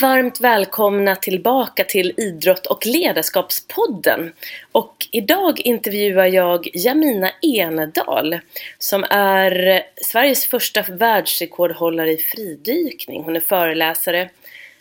[0.00, 4.32] Varmt välkomna tillbaka till Idrott och ledarskapspodden.
[4.72, 8.38] Och idag intervjuar jag Jamina Enedal
[8.78, 13.24] som är Sveriges första världsrekordhållare i fridykning.
[13.24, 14.30] Hon är föreläsare,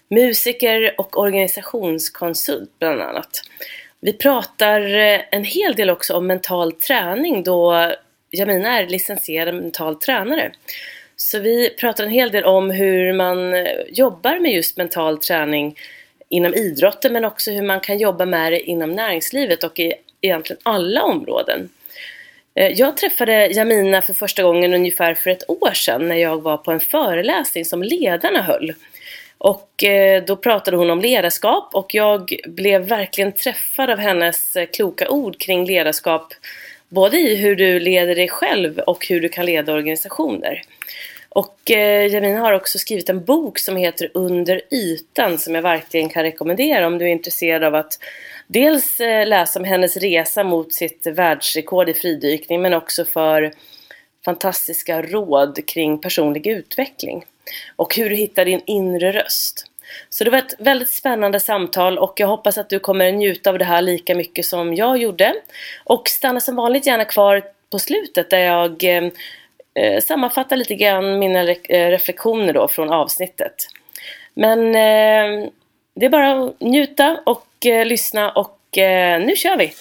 [0.10, 3.42] musiker och organisationskonsult bland annat.
[4.00, 7.92] Vi pratar eh, en hel del också om mental träning då
[8.32, 10.52] Jamina är licensierad mental tränare.
[11.22, 15.76] Så vi pratar en hel del om hur man eh, jobbar med just mental träning
[16.30, 20.60] inom idrotten men också hur man kan jobba med det inom näringslivet och i egentligen
[20.64, 21.70] alla områden.
[22.56, 26.58] Eh, jag träffade Jamina för första gången ungefär för ett år sedan när jag var
[26.58, 28.74] på en föreläsning som ledarna höll.
[29.38, 35.10] Och eh, då pratade hon om ledarskap och jag blev verkligen träffad av hennes kloka
[35.10, 36.34] ord kring ledarskap
[36.90, 40.64] både i hur du leder dig själv och hur du kan leda organisationer.
[41.30, 46.10] Och eh, Jamina har också skrivit en bok som heter Under ytan som jag verkligen
[46.10, 48.00] kan rekommendera om du är intresserad av att
[48.48, 53.54] dels eh, läsa om hennes resa mot sitt världsrekord i fridykning men också för
[54.26, 57.26] fantastiska råd kring personlig utveckling
[57.76, 59.66] och hur du hittar din inre röst.
[60.10, 63.58] Så det var ett väldigt spännande samtal och jag hoppas att du kommer njuta av
[63.58, 65.36] det här lika mycket som jag gjorde.
[65.84, 69.12] Och stanna som vanligt gärna kvar på slutet där jag eh,
[69.80, 73.56] eh, sammanfatta lite grann mina re eh, reflektioner då från avsnittet.
[74.34, 75.50] Men eh,
[75.96, 79.72] det är bara att njuta och eh, lyssna och eh, nu kör vi!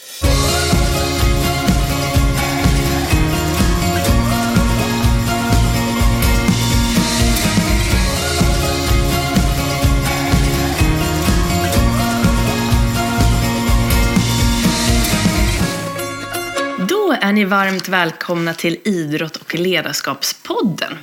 [17.13, 20.99] Är ni varmt välkomna till Idrott och ledarskapspodden.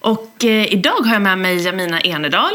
[0.00, 2.52] Och eh, idag har jag med mig Jamina Enedal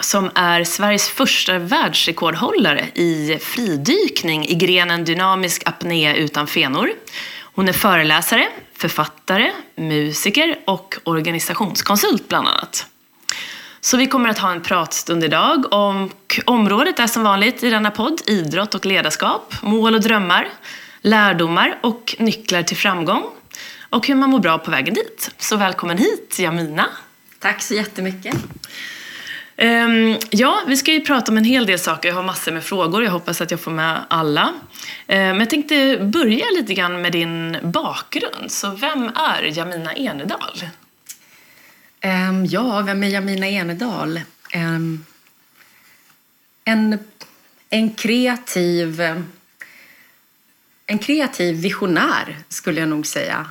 [0.00, 6.90] som är Sveriges första världsrekordhållare i fridykning i grenen dynamisk apné utan fenor.
[7.42, 12.86] Hon är föreläsare, författare, musiker och organisationskonsult bland annat.
[13.80, 17.90] Så vi kommer att ha en pratstund idag och området är som vanligt i denna
[17.90, 20.48] podd idrott och ledarskap, mål och drömmar
[21.00, 23.24] lärdomar och nycklar till framgång
[23.90, 25.30] och hur man mår bra på vägen dit.
[25.38, 26.86] Så välkommen hit Jamina!
[27.38, 28.36] Tack så jättemycket!
[29.56, 32.08] Um, ja, vi ska ju prata om en hel del saker.
[32.08, 33.04] Jag har massor med frågor.
[33.04, 34.42] Jag hoppas att jag får med alla.
[34.42, 34.54] Uh,
[35.06, 38.52] men jag tänkte börja lite grann med din bakgrund.
[38.52, 40.64] Så vem är Jamina Enedal?
[42.04, 44.20] Um, ja, vem är Jamina Enedal?
[44.50, 45.04] En,
[47.70, 49.02] en kreativ
[50.90, 53.46] en kreativ visionär, skulle jag nog säga.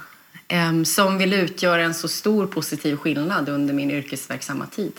[0.86, 4.94] Som vill utgöra en så stor positiv skillnad under min yrkesverksamma tid.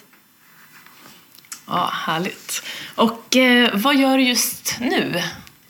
[1.67, 2.63] Ja, härligt.
[2.95, 5.23] Och eh, vad gör du just nu,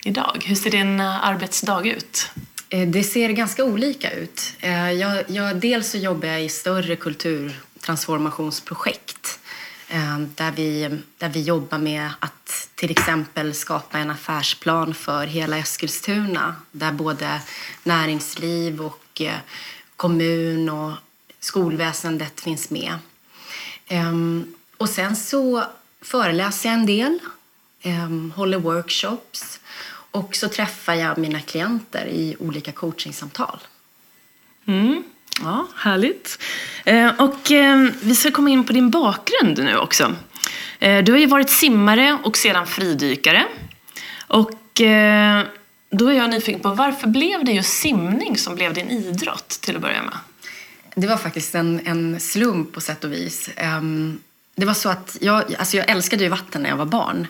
[0.05, 0.45] idag?
[0.45, 2.31] Hur ser din eh, arbetsdag ut?
[2.69, 4.53] Eh, det ser ganska olika ut.
[5.01, 9.38] Jag, jag, dels så jobbar jag i större kulturtransformationsprojekt
[9.91, 15.59] Ehm, där vi, där vi jobbar med att till exempel skapa en affärsplan för hela
[15.59, 17.41] Eskilstuna där både
[17.83, 19.39] näringsliv och eh,
[19.97, 20.93] kommun och
[21.41, 22.99] skolväsendet finns med.
[23.87, 25.65] Ehm, och sen så
[26.01, 27.19] föreläser jag en del,
[27.83, 29.61] ehm, håller workshops
[30.11, 33.59] och så träffar jag mina klienter i olika coachingsamtal.
[34.67, 35.03] Mm.
[35.43, 36.39] Ja, härligt.
[36.85, 40.15] Eh, och eh, vi ska komma in på din bakgrund nu också.
[40.79, 43.47] Eh, du har ju varit simmare och sedan fridykare.
[44.27, 44.53] Och
[45.91, 49.77] då är jag nyfiken på varför blev det just simning som blev din idrott till
[49.77, 50.19] att börja med?
[50.95, 53.51] Det var faktiskt en, en slump på sätt och vis.
[53.57, 54.19] Ehm,
[54.55, 57.27] det var så att jag, alltså jag älskade ju vatten när jag var barn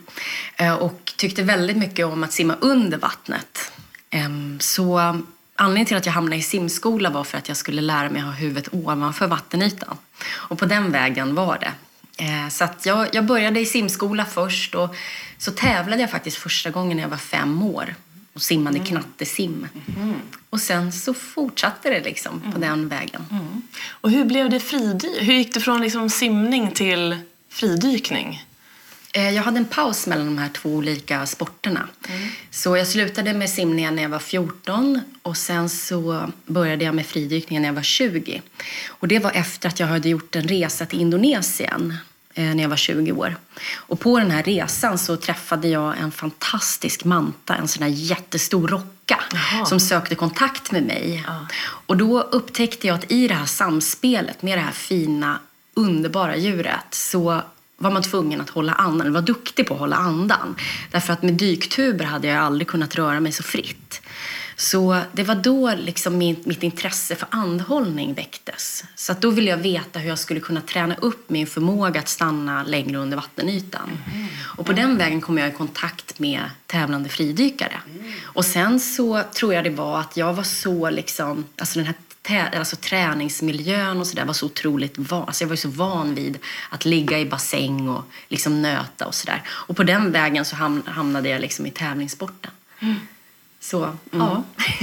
[0.81, 3.73] och tyckte väldigt mycket om att simma under vattnet.
[4.11, 5.19] Ehm, så
[5.61, 8.27] Anledningen till att jag hamnade i simskola var för att jag skulle lära mig att
[8.27, 9.97] ha huvudet ovanför vattenytan.
[10.29, 11.73] Och på den vägen var det.
[12.25, 14.95] Eh, så att jag, jag började i simskola först och
[15.39, 17.95] så tävlade jag faktiskt första gången när jag var fem år
[18.33, 18.89] och simmade mm.
[18.89, 19.69] knattesim.
[19.97, 20.15] Mm.
[20.51, 22.53] Och sen så fortsatte det liksom mm.
[22.53, 23.25] på den vägen.
[23.31, 23.63] Mm.
[23.89, 27.17] Och hur blev det fridy Hur gick det från liksom simning till
[27.49, 28.45] fridykning?
[29.13, 31.89] Eh, jag hade en paus mellan de här två olika sporterna.
[32.09, 32.29] Mm.
[32.51, 37.07] Så jag slutade med simningen när jag var 14 och sen så började jag med
[37.07, 38.43] fridykningen när jag var 20.
[38.89, 41.95] Och det var efter att jag hade gjort en resa till Indonesien
[42.35, 43.37] eh, när jag var 20 år.
[43.75, 48.69] Och på den här resan så träffade jag en fantastisk manta, en sån här jättestor
[48.69, 49.65] rocka Aha.
[49.65, 51.25] som sökte kontakt med mig.
[51.27, 51.47] Ja.
[51.61, 55.39] Och då upptäckte jag att i det här samspelet med det här fina,
[55.75, 57.43] underbara djuret så
[57.79, 60.57] var man tvungen att hålla andan, var duktig på att hålla andan.
[60.91, 64.03] Därför att med dyktuber hade jag aldrig kunnat röra mig så fritt.
[64.57, 68.85] Så det var då liksom min, mitt intresse för andhållning väcktes.
[68.95, 72.63] Så då ville jag veta hur jag skulle kunna träna upp min förmåga att stanna
[72.63, 73.91] längre under vattenytan.
[74.13, 74.27] Mm.
[74.41, 77.81] Och på den vägen kom jag i kontakt med tävlande fridykare.
[77.87, 78.13] Mm.
[78.23, 81.95] Och sen så tror jag det var att jag var så liksom, alltså den här
[82.37, 85.25] alltså träningsmiljön och sådär var så otroligt van.
[85.27, 86.39] Alltså jag var så van vid
[86.71, 89.43] att ligga i bassäng och liksom nöta och sådär.
[89.49, 92.51] Och på den vägen så hamnade jag liksom i tävlingssporten.
[92.81, 92.97] Mm.
[93.61, 93.99] Så, mm.
[94.11, 94.43] ja.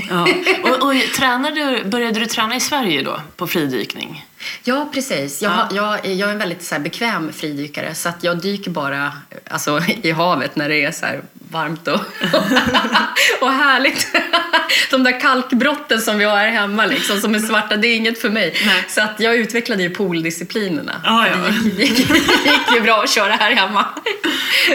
[0.09, 0.27] ja.
[0.63, 4.25] Och, och tränade, började du träna i Sverige då, på fridykning?
[4.63, 5.41] Ja, precis.
[5.41, 5.99] Jag, ja.
[6.03, 9.13] jag, jag är en väldigt så här, bekväm fridykare så att jag dyker bara
[9.49, 11.21] alltså, i havet när det är så här,
[11.51, 11.99] varmt och,
[13.41, 14.07] och härligt.
[14.91, 18.21] De där kalkbrotten som vi har här hemma liksom, som är svarta, det är inget
[18.21, 18.55] för mig.
[18.65, 18.85] Nej.
[18.87, 21.01] Så att jag utvecklade ju pooldisciplinerna.
[21.03, 21.35] Ah, ja.
[21.77, 23.85] det, gick, det gick ju bra att köra här hemma.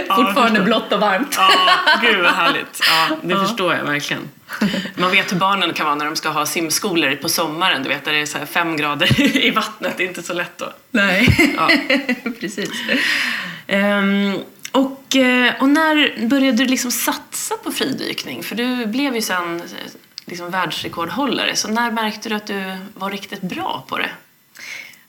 [0.08, 1.34] Ah, Fortfarande blått och varmt.
[1.37, 1.50] Ja,
[1.87, 2.81] ah, gud vad härligt.
[2.81, 4.28] Ja, det förstår jag verkligen.
[4.97, 7.82] Man vet hur barnen kan vara när de ska ha simskolor på sommaren.
[7.82, 9.94] Du vet, där det är så fem grader i vattnet.
[9.97, 10.73] Det är inte så lätt då.
[10.91, 11.70] Nej, ja.
[12.41, 12.70] precis.
[13.69, 14.38] Um,
[14.73, 18.43] och, eh, och när började du liksom satsa på fridykning?
[18.43, 19.62] För du blev ju sen
[20.25, 21.56] liksom världsrekordhållare.
[21.56, 24.11] Så när märkte du att du var riktigt bra på det?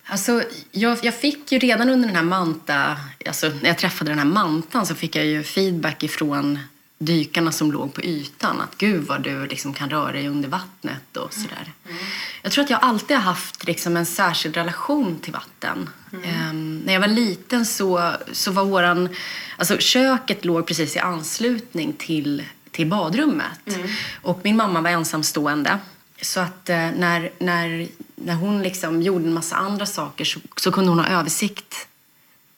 [0.05, 2.97] Alltså, jag, jag, fick ju redan under den här Manta,
[3.27, 6.59] alltså när jag träffade den här Mantan så fick jag ju feedback ifrån
[7.01, 8.61] dykarna som låg på ytan.
[8.61, 11.73] Att gud vad du liksom kan röra dig under vattnet och sådär.
[11.85, 11.97] Mm.
[12.41, 15.89] Jag tror att jag alltid har haft liksom en särskild relation till vatten.
[16.13, 16.49] Mm.
[16.49, 19.09] Um, när jag var liten så, så var våran...
[19.57, 23.67] Alltså köket låg precis i anslutning till, till badrummet.
[23.67, 23.87] Mm.
[24.21, 25.77] Och min mamma var ensamstående.
[26.21, 30.71] Så att uh, när, när, när hon liksom gjorde en massa andra saker så, så
[30.71, 31.87] kunde hon ha översikt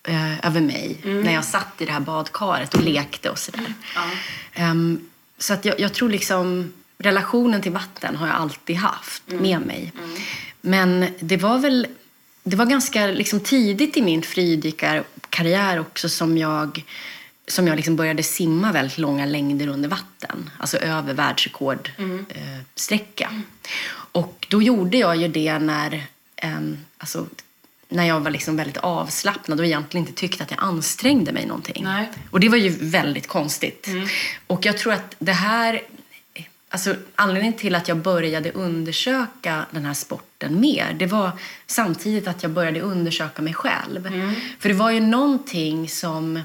[0.04, 1.22] eh, över mig mm.
[1.22, 3.74] när jag satt i det här badkaret och lekte och sådär.
[4.56, 4.72] Mm.
[4.72, 9.42] Um, så att jag, jag, tror liksom relationen till vatten har jag alltid haft mm.
[9.42, 9.94] med mig.
[9.98, 10.10] Mm.
[10.62, 11.88] Men det var väl
[12.44, 16.86] det var ganska liksom tidigt i min fridykarkarriär också som jag
[17.48, 20.50] som jag liksom började simma väldigt långa längder under vatten.
[20.58, 23.28] Alltså över världsrekordsträcka.
[23.28, 23.40] Mm.
[23.40, 23.44] Eh,
[24.12, 25.94] och då gjorde jag ju det när
[26.36, 26.60] eh,
[26.98, 27.26] alltså,
[27.94, 31.84] när jag var liksom väldigt avslappnad och egentligen inte tyckte att jag ansträngde mig någonting.
[31.84, 32.10] Nej.
[32.32, 33.88] Och det var ju väldigt konstigt.
[33.88, 34.08] Mm.
[34.48, 35.82] Och jag tror att det här...
[36.70, 41.32] Alltså, anledningen till att jag började undersöka den här sporten mer det var
[41.68, 44.08] samtidigt att jag började undersöka mig själv.
[44.08, 44.36] Mm.
[44.60, 46.42] För det var ju någonting som...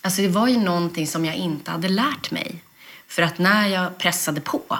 [0.00, 2.62] Alltså det var ju någonting som jag inte hade lärt mig.
[3.08, 4.78] För att när jag pressade på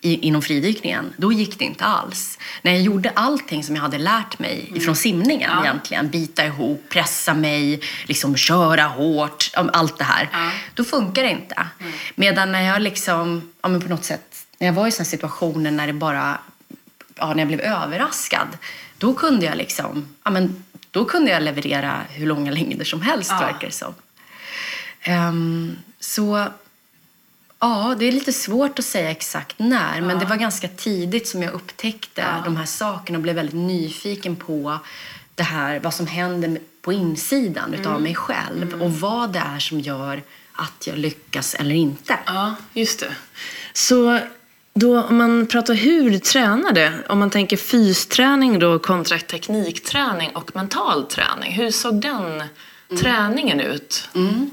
[0.00, 2.38] i, inom fridykningen, då gick det inte alls.
[2.62, 4.76] När jag gjorde allting som jag hade lärt mig mm.
[4.76, 5.64] ifrån simningen ja.
[5.64, 10.50] egentligen, bita ihop, pressa mig, liksom köra hårt, allt det här, ja.
[10.74, 11.66] då funkar det inte.
[11.80, 11.92] Mm.
[12.14, 15.70] Medan när jag liksom, ja, men på något sätt, när jag var i sådana situationer
[15.70, 16.38] när det bara,
[17.14, 18.48] ja, när jag blev överraskad,
[18.98, 23.30] då kunde jag liksom, ja men då kunde jag leverera hur långa längder som helst
[23.30, 23.46] ja.
[23.46, 23.94] verkar det som.
[25.08, 26.48] Um, så
[27.58, 31.42] Ja, det är lite svårt att säga exakt när, men det var ganska tidigt som
[31.42, 32.42] jag upptäckte ja.
[32.44, 34.78] de här sakerna och blev väldigt nyfiken på
[35.34, 37.80] det här, vad som händer på insidan mm.
[37.80, 38.82] utav mig själv mm.
[38.82, 40.22] och vad det är som gör
[40.52, 42.18] att jag lyckas eller inte.
[42.26, 43.14] Ja, just det.
[43.72, 44.20] Så
[44.74, 50.56] då, om man pratar hur du tränade, om man tänker fysträning då kontra teknikträning och
[50.56, 53.02] mental träning, hur såg den mm.
[53.02, 54.08] träningen ut?
[54.14, 54.50] Mm.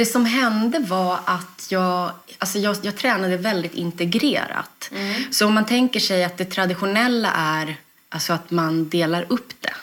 [0.00, 4.90] Det som hände var att jag, alltså jag, jag tränade väldigt integrerat.
[4.92, 5.32] Mm.
[5.32, 7.76] Så om man tänker sig att det traditionella är
[8.08, 9.74] alltså att man delar upp det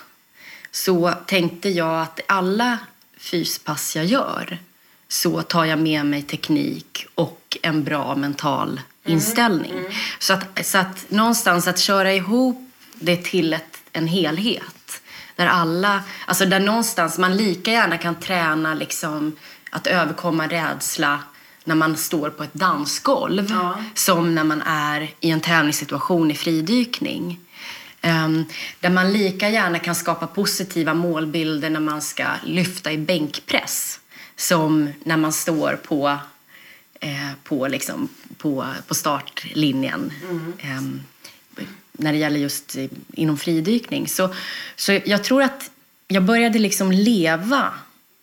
[0.71, 2.77] så tänkte jag att alla
[3.17, 4.57] fyspass jag gör
[5.07, 8.81] så tar jag med mig teknik och en bra mental mm.
[9.17, 9.71] inställning.
[9.71, 9.91] Mm.
[10.19, 15.01] Så, att, så att någonstans att köra ihop det till ett, en helhet
[15.35, 19.35] där alla, alltså där någonstans man lika gärna kan träna liksom
[19.69, 21.19] att överkomma rädsla
[21.63, 23.83] när man står på ett dansgolv ja.
[23.93, 27.39] som när man är i en tävlingssituation i fridykning.
[28.01, 28.45] Um,
[28.79, 33.99] där man lika gärna kan skapa positiva målbilder när man ska lyfta i bänkpress
[34.35, 36.17] som när man står på,
[36.99, 40.13] eh, på, liksom, på, på startlinjen.
[40.29, 40.77] Mm.
[40.77, 41.03] Um,
[41.91, 42.77] när det gäller just
[43.13, 44.07] inom fridykning.
[44.07, 44.33] Så,
[44.75, 45.71] så jag tror att
[46.07, 47.73] jag började liksom leva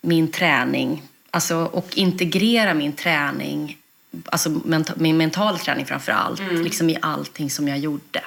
[0.00, 1.02] min träning
[1.34, 3.78] Alltså, och integrera min träning
[4.26, 8.24] alltså menta, min mental träning framför allt, liksom i allting som jag gjorde.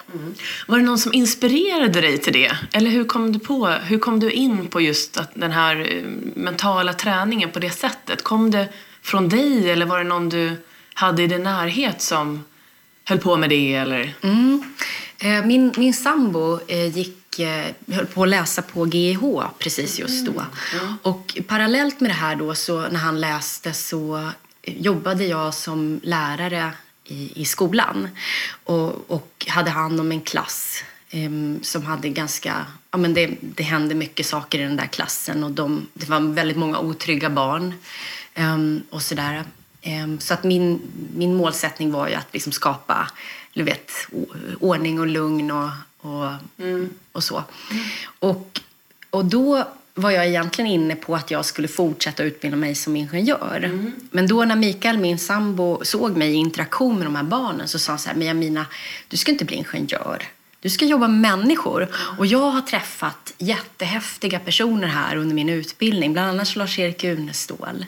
[0.68, 2.58] Var det någon som inspirerade dig till det?
[2.74, 6.04] Eller hur kom du, på, hur kom du in på just att den här eh,
[6.36, 8.24] mentala träningen på det sättet?
[8.24, 8.68] Kom det
[9.02, 10.52] från dig eller var det någon du
[10.94, 12.44] hade i din närhet som
[13.06, 13.74] höll på med det?
[13.74, 14.14] Eller?
[14.22, 14.64] Mm.
[15.20, 19.22] Eh, Min, min sambo eh, gick, eh, höll på att läsa på GIH
[19.60, 20.46] precis just då.
[21.02, 24.30] Och parallellt med det här då, så när han läste så
[24.64, 26.72] jobbade jag som lärare
[27.04, 28.10] i, i skolan
[28.64, 32.66] och, och hade hand om en klass em, som hade ganska...
[32.92, 36.20] Ja, men det, det hände mycket saker i den där klassen och de, det var
[36.20, 37.74] väldigt många otrygga barn
[38.34, 39.44] em, och sådär.
[39.82, 40.82] Em, så att min,
[41.16, 43.08] min målsättning var ju att liksom skapa
[43.58, 43.92] du vet,
[44.60, 45.70] ordning och lugn och,
[46.02, 46.30] och,
[47.12, 47.44] och så.
[48.20, 48.60] Och,
[49.10, 53.92] och då var jag egentligen inne på att jag skulle fortsätta utbilda mig som ingenjör.
[54.12, 57.80] Men då när Mikael, min sambo, såg mig i interaktion med de här barnen så
[57.80, 58.66] sa han så här, men Jamina,
[59.08, 60.24] du ska inte bli ingenjör.
[60.60, 61.88] Du ska jobba med människor.
[62.18, 66.14] Och jag har träffat jättehäftiga personer här under min utbildning.
[66.14, 67.86] Bland annat Lars-Erik Unestål.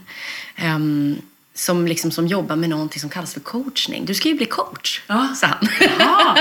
[0.55, 1.21] ehm,
[1.59, 4.05] som, liksom, som jobbar med någonting som kallas för coachning.
[4.05, 5.35] Du ska ju bli coach, Ja.
[5.35, 5.67] sa han.
[5.99, 6.37] Ja,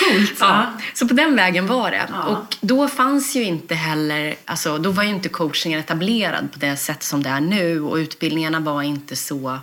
[0.00, 0.36] coolt!
[0.40, 2.08] Ja, så på den vägen var det.
[2.28, 6.76] Och då fanns ju inte heller, alltså då var ju inte coachingen etablerad på det
[6.76, 9.58] sätt som det är nu och utbildningarna var inte så,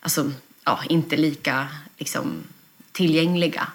[0.00, 0.30] alltså
[0.64, 1.66] ja, inte lika
[1.98, 2.32] liksom
[2.92, 3.66] tillgängliga.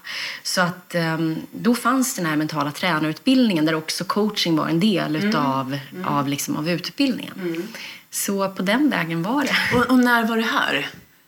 [0.44, 5.16] Så att ehm, då fanns den här mentala tränarutbildningen där också coaching var en del
[5.16, 7.68] utav, Av, liksom, av utbildningen.
[8.14, 9.78] Så på den vägen var det.
[9.78, 10.88] Och, och när var det här?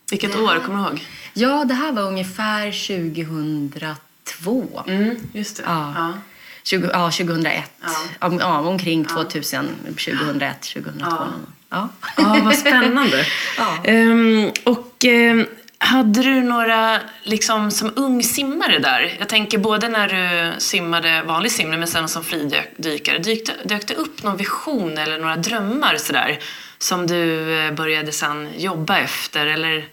[0.09, 1.05] Vilket år, kommer du ihåg?
[1.33, 4.83] Ja, det här var ungefär 2002.
[4.87, 5.63] Mm, just det.
[5.65, 5.93] Ja.
[5.95, 6.13] Ja.
[6.63, 7.71] 20, ja, 2001.
[8.19, 8.37] Ja.
[8.39, 11.15] Ja, omkring 2000, 2001, 2002.
[11.69, 11.89] Ja.
[12.17, 12.37] Ja.
[12.43, 13.25] Vad spännande.
[13.57, 13.77] Ja.
[13.83, 15.45] Ehm, och ehm,
[15.77, 21.51] hade du några, liksom som ung simmare där, jag tänker både när du simmade vanlig
[21.51, 26.39] simning men sen som fridykare, dykte, dök det upp någon vision eller några drömmar sådär
[26.77, 29.87] som du eh, började sen jobba efter eller?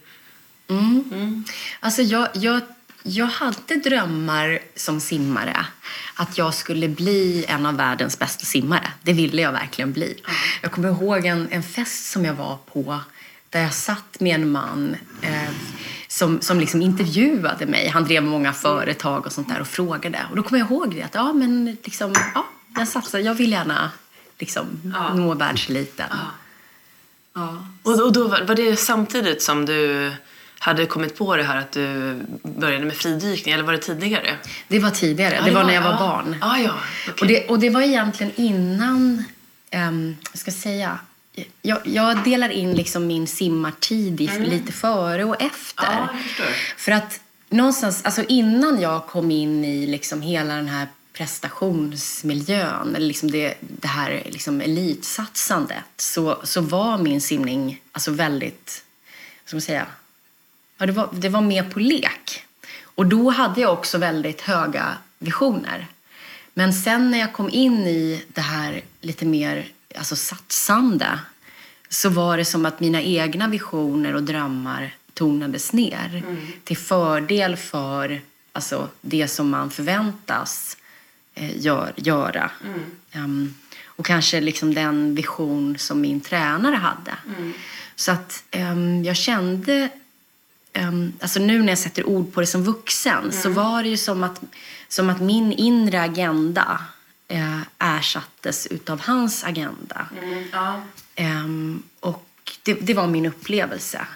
[0.70, 1.44] Mm.
[1.80, 2.60] Alltså jag, jag,
[3.02, 5.66] jag hade drömmar som simmare.
[6.14, 8.92] Att jag skulle bli en av världens bästa simmare.
[9.02, 10.20] Det ville jag verkligen bli.
[10.62, 13.00] Jag kommer ihåg en, en fest som jag var på
[13.50, 15.50] där jag satt med en man eh,
[16.08, 17.88] som, som liksom intervjuade mig.
[17.88, 20.18] Han drev många företag och sånt där och frågade.
[20.30, 22.46] Och då kommer jag ihåg det att ja, men liksom, ja,
[22.76, 23.18] jag satsar.
[23.18, 23.90] Jag vill gärna
[24.38, 25.14] liksom, Ja.
[25.14, 26.06] nå världseliten.
[26.10, 26.16] Ja.
[27.82, 30.12] Och, och då var, var det samtidigt som du
[30.58, 34.36] hade kommit på det här att du började med fridykning eller var det tidigare?
[34.68, 35.34] Det var tidigare.
[35.34, 35.98] Ja, det var när jag var ja.
[35.98, 36.36] barn.
[36.40, 36.74] Ah, ja,
[37.08, 37.14] okej.
[37.20, 39.24] Och, det, och det var egentligen innan,
[39.74, 40.98] um, jag ska säga,
[41.62, 45.92] jag, jag delar in liksom min simmartid i lite före och efter.
[45.92, 45.98] Mm.
[46.12, 46.46] Ja, förstår.
[46.76, 53.06] För att någonstans, alltså innan jag kom in i liksom hela den här prestationsmiljön, eller
[53.06, 58.84] liksom det, det här liksom elitsatsandet, så, så var min simning alltså väldigt,
[59.42, 59.86] vad ska man säga,
[60.78, 62.44] ja, det, var, det var mer på lek.
[62.94, 65.86] Och då hade jag också väldigt höga visioner.
[66.54, 71.18] Men sen när jag kom in i det här lite mer alltså satsande
[71.88, 76.22] så var det som att mina egna visioner och drömmar tonades ner
[76.64, 78.20] till fördel för
[78.52, 80.76] alltså, det som man förväntas
[81.34, 82.50] gör, göra.
[83.12, 83.54] Ehm,
[83.86, 87.16] och kanske liksom den vision som min tränare hade.
[87.96, 89.90] Så att ehm, jag kände
[90.78, 93.96] Um, alltså nu när jag sätter ord på det som vuxen så var det ju
[93.96, 94.40] som att,
[94.88, 96.80] som att min inre agenda
[97.28, 100.08] eh, ersattes utav hans agenda.
[100.52, 100.82] ja.
[101.14, 102.31] Ehm, och
[102.62, 104.06] det, det var min upplevelse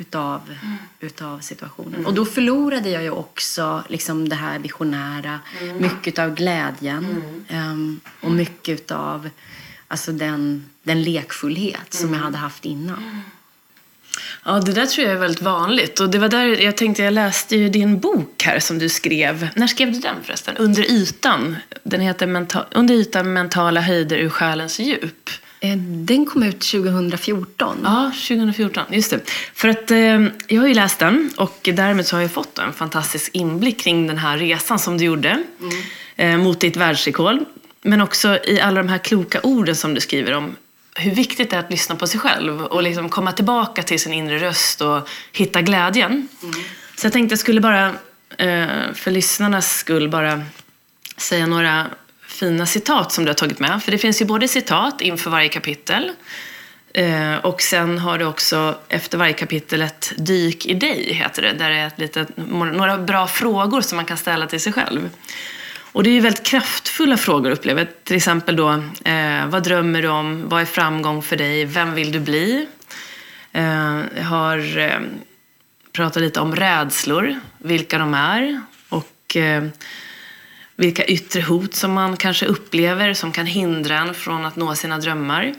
[0.00, 0.40] utav,
[1.00, 2.06] utav situationen.
[2.06, 5.40] Och då förlorade jag ju också liksom det här visionära,
[5.78, 9.30] mycket av glädjen ehm, och mycket utav
[9.88, 13.22] alltså den, den lekfullhet som jag hade haft innan.
[14.44, 16.00] Ja, det där tror jag är väldigt vanligt.
[16.00, 19.48] Och det var där jag tänkte, jag läste ju din bok här som du skrev.
[19.56, 20.56] När skrev du den förresten?
[20.56, 21.56] Under ytan.
[21.82, 25.30] Den heter Menta- Under ytan mentala höjder ur själens djup.
[25.64, 27.76] Eh, Den kom ut 2014.
[27.84, 28.84] Ja, 2014.
[28.90, 29.20] Just det.
[29.54, 29.98] För att eh,
[30.48, 34.06] jag har ju läst den och därmed så har jag fått en fantastisk inblick kring
[34.06, 35.42] den här resan som du gjorde
[36.16, 37.38] eh, mot ditt världsrekord.
[37.82, 40.56] Men också i alla de här kloka orden som du skriver om
[40.96, 44.12] hur viktigt det är att lyssna på sig själv och liksom komma tillbaka till sin
[44.12, 46.28] inre röst och hitta glädjen.
[46.96, 47.86] Så jag tänkte jag skulle bara,
[48.38, 50.42] eh, för lyssnarnas skull, bara
[51.16, 51.86] säga några
[52.34, 53.82] fina citat som du har tagit med.
[53.82, 56.12] För det finns ju både citat inför varje kapitel
[56.94, 61.52] eh, och sen har du också efter varje kapitel ett dyk i dig, heter det.
[61.52, 65.10] Där det är ett litet, några bra frågor som man kan ställa till sig själv.
[65.94, 68.04] Och det är ju väldigt kraftfulla frågor upplever jag.
[68.04, 68.70] Till exempel då,
[69.04, 70.48] eh, vad drömmer du om?
[70.48, 71.64] Vad är framgång för dig?
[71.64, 72.66] Vem vill du bli?
[73.52, 75.00] Eh, jag har eh,
[75.92, 78.60] pratat lite om rädslor, vilka de är.
[78.88, 79.64] Och eh,
[80.76, 84.98] vilka yttre hot som man kanske upplever som kan hindra en från att nå sina
[84.98, 85.54] drömmar.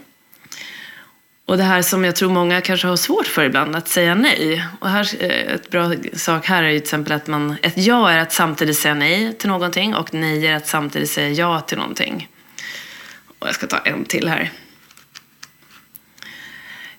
[1.46, 4.64] Och det här som jag tror många kanske har svårt för ibland, att säga nej.
[4.80, 8.10] Och här, eh, ett bra sak här är ju till exempel att man, ett ja
[8.10, 11.78] är att samtidigt säga nej till någonting och nej är att samtidigt säga ja till
[11.78, 12.28] någonting.
[13.38, 14.52] Och jag ska ta en till här.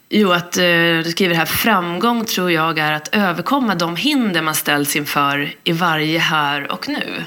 [0.10, 0.64] Jo, att eh,
[1.04, 5.72] du skriver här, framgång tror jag är att överkomma de hinder man ställs inför i
[5.72, 7.24] varje här och nu.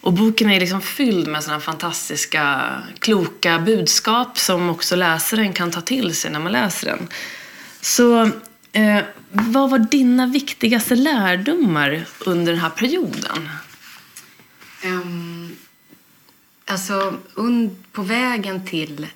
[0.00, 5.80] Och boken är liksom fylld med sådana fantastiska, kloka budskap som också läsaren kan ta
[5.80, 7.08] till sig när man läser den.
[7.80, 8.30] Så
[8.72, 13.48] eh, vad var dina viktigaste lärdomar under den här perioden?
[14.84, 15.56] Um,
[16.66, 17.14] alltså,
[17.92, 19.06] på vägen till,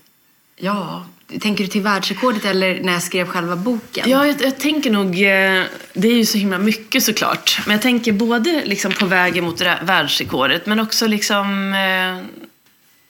[0.57, 1.07] ja,
[1.41, 4.11] Tänker du till världsrekordet eller när jag skrev själva boken?
[4.11, 5.07] Ja, jag, jag, tänker nog...
[5.07, 7.61] Eh, det är ju så himla mycket såklart.
[7.67, 11.75] Men jag tänker både liksom på vägen mot världsrekordet men också liksom...
[11.75, 12.45] Eh,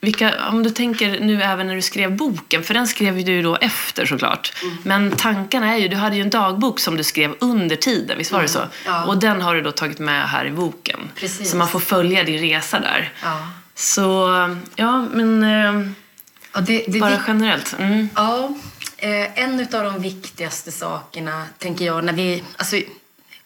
[0.01, 3.57] vilka, om du tänker nu även när du skrev boken, för den skrev du då
[3.57, 4.53] efter såklart.
[4.63, 4.77] Mm.
[4.83, 8.33] Men tankarna är ju, du hade ju en dagbok som du skrev under tiden, visst
[8.33, 8.47] var mm.
[8.47, 8.63] det så?
[8.87, 9.05] Ja.
[9.05, 11.01] Och den har du då tagit med här i boken.
[11.15, 11.51] Precis.
[11.51, 13.13] Så man får följa din resa där.
[13.23, 13.49] Ja.
[13.75, 14.31] Så,
[14.77, 15.95] ja men...
[16.55, 17.75] Ja, det, det, Bara generellt?
[17.79, 18.09] Mm.
[18.15, 18.55] Ja.
[18.97, 22.43] Eh, en av de viktigaste sakerna, tänker jag, när vi...
[22.57, 22.77] Alltså,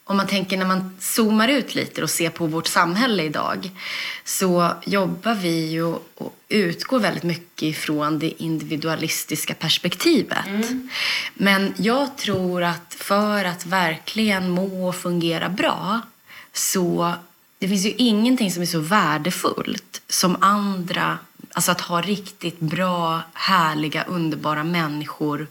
[0.05, 3.71] om man tänker när man zoomar ut lite och ser på vårt samhälle idag
[4.25, 10.47] så jobbar vi ju och utgår väldigt mycket ifrån det individualistiska perspektivet.
[10.47, 10.89] Mm.
[11.35, 16.01] Men jag tror att för att verkligen må och fungera bra
[16.53, 17.15] så
[17.59, 21.19] det finns ju ingenting som är så värdefullt som andra
[21.59, 25.47] Alltså att ha riktigt bra, härliga, underbara människor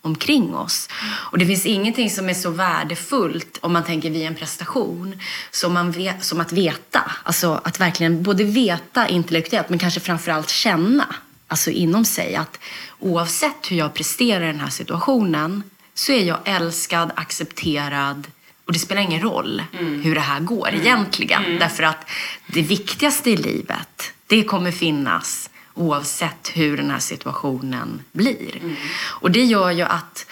[0.00, 0.88] omkring oss.
[1.04, 5.20] Och det finns ingenting som är så värdefullt om man tänker via en prestation
[5.50, 7.12] som, man vet, som att veta.
[7.22, 11.14] Alltså att verkligen både veta intellektuellt men kanske framförallt känna
[11.48, 12.58] alltså inom sig att
[12.98, 15.62] oavsett hur jag presterar i den här situationen
[15.94, 18.26] så är jag älskad, accepterad
[18.64, 20.02] och det spelar ingen roll mm.
[20.02, 20.80] hur det här går mm.
[20.80, 21.44] egentligen.
[21.44, 21.58] Mm.
[21.58, 22.10] Därför att
[22.46, 28.56] det viktigaste i livet, det kommer finnas oavsett hur den här situationen blir.
[28.56, 28.76] Mm.
[29.20, 30.26] Och det gör ju att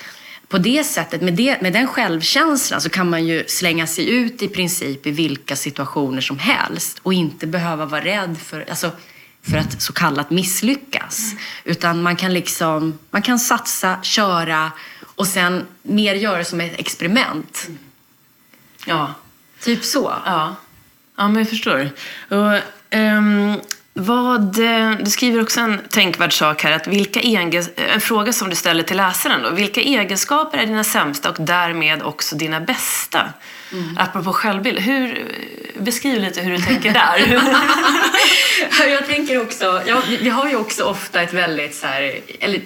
[0.48, 4.42] på det sättet, med, det, med den självkänslan så kan man ju slänga sig ut
[4.42, 8.90] i princip i vilka situationer som helst och inte behöva vara rädd för, alltså,
[9.42, 11.32] för att så kallat misslyckas.
[11.32, 11.42] Mm.
[11.64, 14.72] Utan man kan liksom, man kan satsa, köra
[15.02, 17.64] och sen mer göra det som ett experiment.
[17.66, 17.78] Mm.
[18.86, 19.14] Ja.
[19.60, 20.14] Typ så.
[20.24, 20.56] Ja,
[21.16, 21.90] ja men jag förstår.
[22.28, 22.60] Och,
[22.98, 23.60] um
[24.00, 28.50] vad, eh, du skriver också en tänkvärd sak här, att vilka egen, en fråga som
[28.50, 29.42] du ställer till läsaren.
[29.42, 29.50] Då.
[29.50, 33.32] Vilka egenskaper är dina sämsta och därmed också dina bästa?
[33.72, 33.98] Mm.
[33.98, 35.24] Apropå självbild, hur,
[35.78, 37.42] beskriv lite hur du tänker där.
[38.90, 42.60] jag tänker också, ja, vi har ju också ofta ett väldigt så här, eller,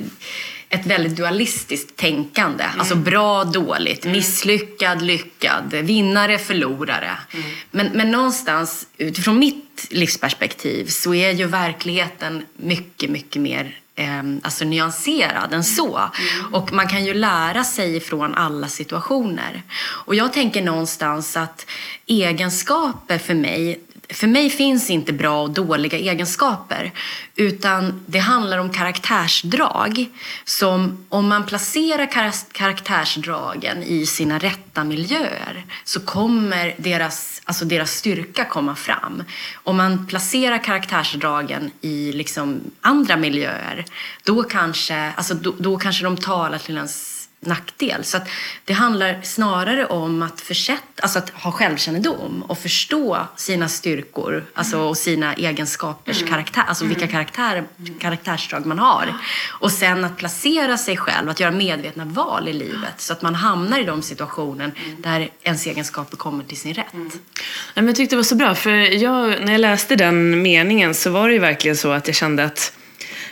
[0.68, 2.64] ett väldigt dualistiskt tänkande.
[2.64, 2.80] Mm.
[2.80, 4.16] Alltså bra, dåligt, mm.
[4.16, 7.16] misslyckad, lyckad, vinnare, förlorare.
[7.32, 7.46] Mm.
[7.70, 14.64] Men, men någonstans utifrån mitt livsperspektiv så är ju verkligheten mycket, mycket mer eh, alltså
[14.64, 15.96] nyanserad än så.
[15.96, 16.54] Mm.
[16.54, 19.62] Och man kan ju lära sig från alla situationer.
[19.78, 21.66] Och jag tänker någonstans att
[22.06, 26.92] egenskaper för mig för mig finns inte bra och dåliga egenskaper
[27.36, 30.06] utan det handlar om karaktärsdrag
[30.44, 32.06] som om man placerar
[32.52, 39.24] karaktärsdragen i sina rätta miljöer så kommer deras, alltså deras styrka komma fram.
[39.54, 43.84] Om man placerar karaktärsdragen i liksom andra miljöer
[44.22, 47.13] då kanske, alltså då, då kanske de talar till ens
[47.46, 48.04] nackdel.
[48.04, 48.18] Så
[48.64, 54.78] det handlar snarare om att, försätta, alltså att ha självkännedom och förstå sina styrkor alltså,
[54.78, 56.32] och sina egenskapers mm.
[56.32, 57.12] karaktär, alltså vilka mm.
[57.12, 57.64] karaktär,
[58.00, 59.14] karaktärsdrag man har.
[59.50, 63.34] Och sen att placera sig själv, att göra medvetna val i livet så att man
[63.34, 66.92] hamnar i de situationer där ens egenskaper kommer till sin rätt.
[66.92, 67.10] Mm.
[67.74, 71.10] men jag tyckte det var så bra, för jag, när jag läste den meningen så
[71.10, 72.76] var det ju verkligen så att jag kände att,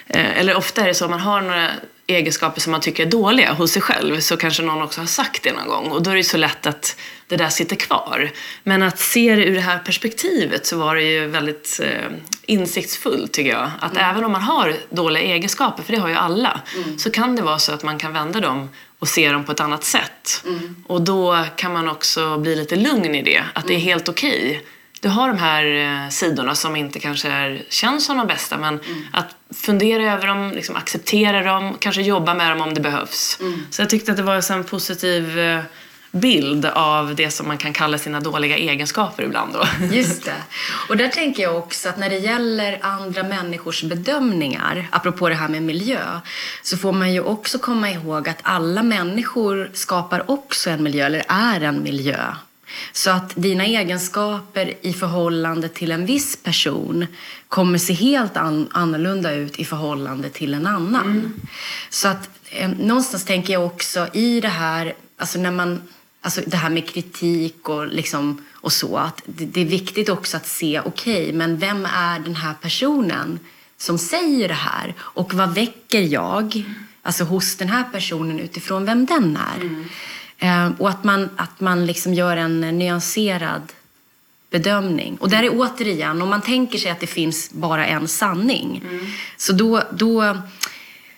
[0.07, 1.71] eh, eller ofta är det så, man har några
[2.17, 5.43] egenskaper som man tycker är dåliga hos sig själv så kanske någon också har sagt
[5.43, 6.97] det någon gång och då är det så lätt att
[7.27, 8.31] det där sitter kvar.
[8.63, 12.13] Men att se det ur det här perspektivet så var det ju väldigt eh,
[12.47, 13.71] insiktsfullt tycker jag.
[13.81, 14.11] Att mm.
[14.11, 16.99] även om man har dåliga egenskaper, för det har ju alla, mm.
[16.99, 19.61] så kan det vara så att man kan vända dem och se dem på ett
[19.61, 20.45] annat sätt.
[20.47, 20.85] Mm.
[20.87, 23.87] Och då kan man också bli lite lugn i det, att det är mm.
[23.87, 24.51] helt okej.
[24.51, 24.61] Okay
[25.03, 28.81] du har de här eh, sidorna som inte kanske är, känns som de bästa men
[28.81, 29.05] mm.
[29.13, 33.39] att fundera över dem, liksom acceptera dem, kanske jobba med dem om det behövs.
[33.41, 33.67] Mm.
[33.71, 35.61] Så jag tyckte att det var en positiv eh,
[36.13, 39.53] bild av det som man kan kalla sina dåliga egenskaper ibland.
[39.53, 39.67] Då.
[39.97, 40.43] Just det.
[40.89, 45.49] Och där tänker jag också att när det gäller andra människors bedömningar, apropå det här
[45.49, 46.21] med miljö,
[46.63, 51.25] så får man ju också komma ihåg att alla människor skapar också en miljö, eller
[51.29, 52.35] är en miljö.
[52.93, 57.07] Så att dina egenskaper i förhållande till en viss person
[57.49, 61.07] kommer se helt an annorlunda ut i förhållande till en annan.
[61.07, 61.33] Mm.
[61.91, 65.83] Så att eh, någonstans tänker jag också i det här, alltså när man,
[66.21, 70.37] alltså det här med kritik och liksom och så, att det, det är viktigt också
[70.37, 73.39] att se, okej, okay, men vem är den här personen
[73.77, 74.95] som säger det här?
[75.01, 76.65] Och vad väcker jag,
[77.03, 79.61] alltså hos den här personen utifrån vem den är?
[79.61, 79.85] Mm.
[80.43, 83.63] Eh, och att man, att man liksom gör en nyanserad
[84.51, 85.17] bedömning.
[85.21, 89.07] Och där är återigen, om man tänker sig att det finns bara en sanning, mm.
[89.37, 90.37] så då, då,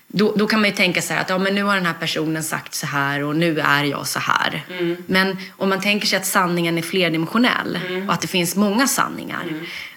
[0.07, 2.43] då, då, kan man ju tänka sig att ja, men nu har den här personen
[2.43, 4.65] sagt så här och nu är jag så här.
[4.71, 4.97] Mm.
[5.07, 8.09] Men om man tänker sig att sanningen är flerdimensionell mm.
[8.09, 9.45] och att det finns många sanningar.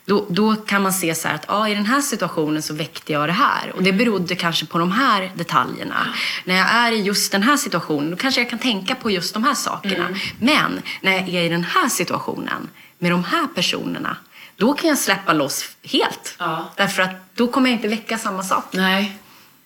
[0.08, 3.30] Då, då kan man se så att ah, i den här situationen så väckte jag
[3.30, 3.72] det här.
[3.76, 6.08] Och det berodde kanske på de här detaljerna.
[6.46, 9.34] När jag är i just den här situationen då kanske jag kan tänka på just
[9.34, 10.06] de här sakerna.
[10.06, 10.20] Mm.
[10.40, 14.18] Men när jag är i den här situationen med de här personerna
[14.58, 16.36] då kan jag släppa loss helt.
[16.40, 16.74] Ja.
[16.76, 18.66] Därför att då kommer jag inte väcka samma sak.
[18.72, 19.18] Nej,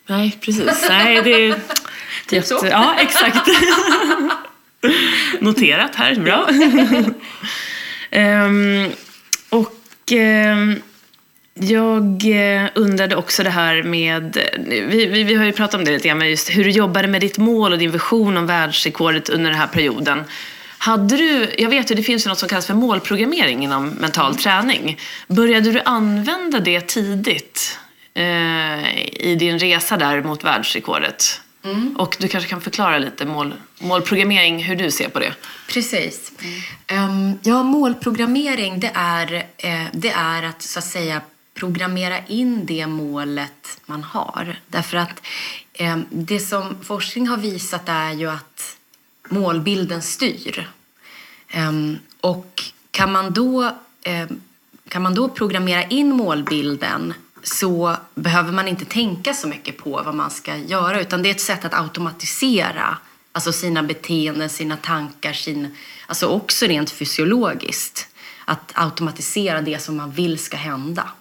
[0.07, 0.85] Nej precis.
[0.89, 1.59] Nej, det är...
[2.27, 2.59] typ så.
[2.71, 3.47] Ja, exakt.
[5.39, 6.47] Noterat här, bra.
[8.11, 8.91] um,
[10.11, 10.77] Ehm, eh,
[11.53, 12.25] jag
[12.75, 16.17] undrade också det här med, vi, vi, vi har ju pratat om det lite grann,
[16.17, 19.59] men just hur du jobbade med ditt mål och din vision om världsrekordet under den
[19.59, 20.23] här perioden.
[20.77, 24.35] Hade du, jag vet ju det finns ju något som kallas för målprogrammering inom mental
[24.35, 24.99] träning.
[25.27, 27.79] Började du använda det tidigt
[28.13, 31.41] eh, i din resa där mot världsrekordet?
[31.63, 31.95] Mm.
[31.95, 35.33] Och du kanske kan förklara lite mål, målprogrammering, hur du ser på det?
[35.67, 36.31] Precis.
[36.89, 37.09] Mm.
[37.09, 41.21] Um, ja, målprogrammering det är, eh, det är att så att säga
[41.53, 44.59] programmera in det målet man har.
[44.67, 45.21] Därför att
[45.73, 48.77] eh, det som forskning har visat är ju att
[49.29, 50.69] målbilden styr.
[51.55, 53.63] Um, och kan man då
[54.01, 54.27] eh,
[54.87, 57.13] kan man då programmera in målbilden
[57.43, 61.31] så behöver man inte tänka så mycket på vad man ska göra utan det är
[61.31, 62.97] ett sätt att automatisera
[63.31, 65.75] alltså sina beteenden, sina tankar, sin,
[66.07, 68.07] alltså också rent fysiologiskt.
[68.45, 71.11] Att automatisera det som man vill ska hända.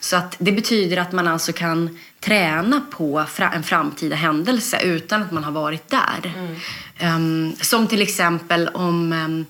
[0.00, 5.32] Så att det betyder att man alltså kan träna på en framtida händelse utan att
[5.32, 6.34] man har varit där.
[6.36, 7.46] Mm.
[7.48, 9.46] Um, som till exempel om, um,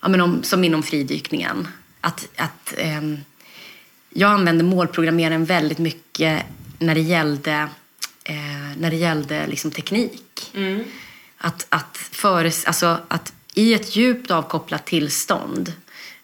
[0.00, 1.68] ja, men om, som inom fridykningen.
[2.00, 3.18] Att, att um,
[4.18, 6.42] jag använde målprogrammeringen väldigt mycket
[6.78, 7.68] när det gällde,
[8.24, 8.34] eh,
[8.78, 10.50] när det gällde liksom teknik.
[10.54, 10.84] Mm.
[11.38, 15.72] Att, att, föres, alltså, att i ett djupt avkopplat tillstånd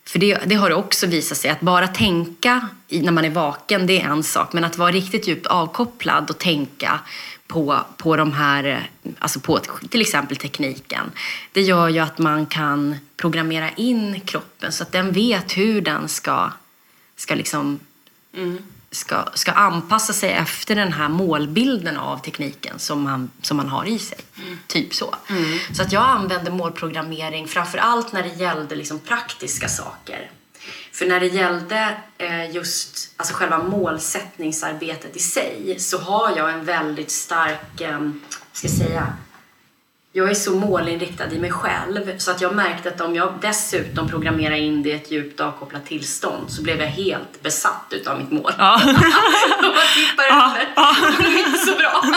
[0.07, 3.87] för det, det, har också visat sig att bara tänka i, när man är vaken,
[3.87, 4.53] det är en sak.
[4.53, 7.01] Men att vara riktigt djupt avkopplad och tänka
[7.47, 9.59] på, på de här, alltså på
[9.91, 11.11] till exempel tekniken.
[11.53, 16.09] Det gör ju att man kan programmera in kroppen så att den vet hur den
[16.09, 16.51] ska
[17.17, 17.81] ska liksom
[18.35, 18.59] mm.
[18.91, 23.85] ska, ska anpassa sig efter den här målbilden av tekniken som man, som man har
[23.85, 24.19] i sig.
[24.37, 24.59] Mm.
[24.67, 25.15] Typ så.
[25.29, 25.59] Mm.
[25.73, 30.31] Så att jag använde målprogrammering framför allt när det gällde liksom praktiska saker.
[30.93, 36.65] För när det gällde eh, just alltså själva målsättningsarbetet i sig så har jag en
[36.65, 38.11] väldigt stark, eh,
[38.53, 39.13] ska jag säga,
[40.17, 44.09] jag är så målinriktad i mig själv så att jag märkte att om jag dessutom
[44.09, 48.31] programmerar in det i ett djupt avkopplat tillstånd så blev jag helt besatt utav mitt
[48.31, 48.53] mål.
[48.59, 48.81] Ja.
[49.95, 50.69] tippar ja, över.
[50.77, 50.97] Ja.
[51.19, 52.03] det är inte så bra.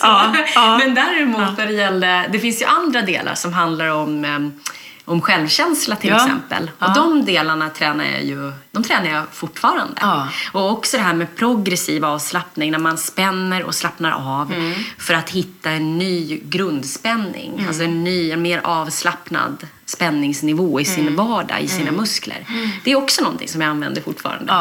[0.00, 0.78] så, ja, ja.
[0.78, 4.60] Men däremot när det gällde, det finns ju andra delar som handlar om um,
[5.08, 6.16] om självkänsla till ja.
[6.16, 6.70] exempel.
[6.78, 10.00] Och de delarna tränar jag ju de tränar jag fortfarande.
[10.00, 10.28] Ja.
[10.52, 14.74] Och också det här med progressiv avslappning när man spänner och slappnar av mm.
[14.98, 17.52] för att hitta en ny grundspänning.
[17.54, 17.68] Mm.
[17.68, 21.16] Alltså en ny, en mer avslappnad spänningsnivå i sin mm.
[21.16, 22.00] vardag, i sina mm.
[22.00, 22.46] muskler.
[22.48, 22.70] Mm.
[22.84, 24.52] Det är också någonting som jag använder fortfarande.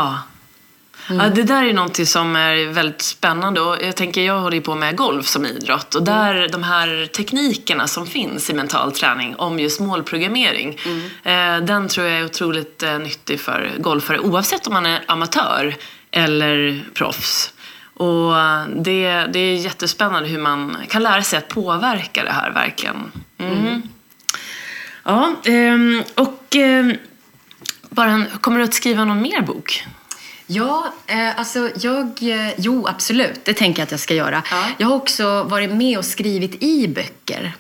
[1.09, 1.15] Ja.
[1.15, 3.61] Ja, det där är någonting som är väldigt spännande.
[3.61, 7.05] Och jag tänker, jag håller ju på med golf som idrott och där de här
[7.05, 10.79] teknikerna som finns i mental träning om just målprogrammering,
[11.23, 15.75] eh, den tror jag är otroligt eh, nyttig för golfare oavsett om man är amatör
[16.11, 17.53] eller proffs.
[17.93, 18.33] Och
[18.75, 23.11] det, det är jättespännande hur man kan lära sig att påverka det här verkligen.
[23.37, 23.81] Mm.
[25.03, 26.93] Ja, ehm, och ehm,
[27.89, 29.83] bara kommer du att skriva någon mer bok?
[30.47, 32.05] Ja, eh, alltså jag...
[32.21, 33.45] Eh, jo, absolut.
[33.45, 34.43] Det tänker jag att jag ska göra.
[34.51, 34.63] Ja.
[34.77, 37.53] Jag har också varit med och skrivit i böcker.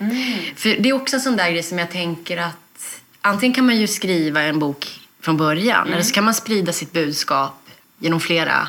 [0.55, 3.77] För det är också en sån där grej som jag tänker att antingen kan man
[3.77, 7.53] ju skriva en bok från början eller så kan man sprida sitt budskap
[7.99, 8.67] genom flera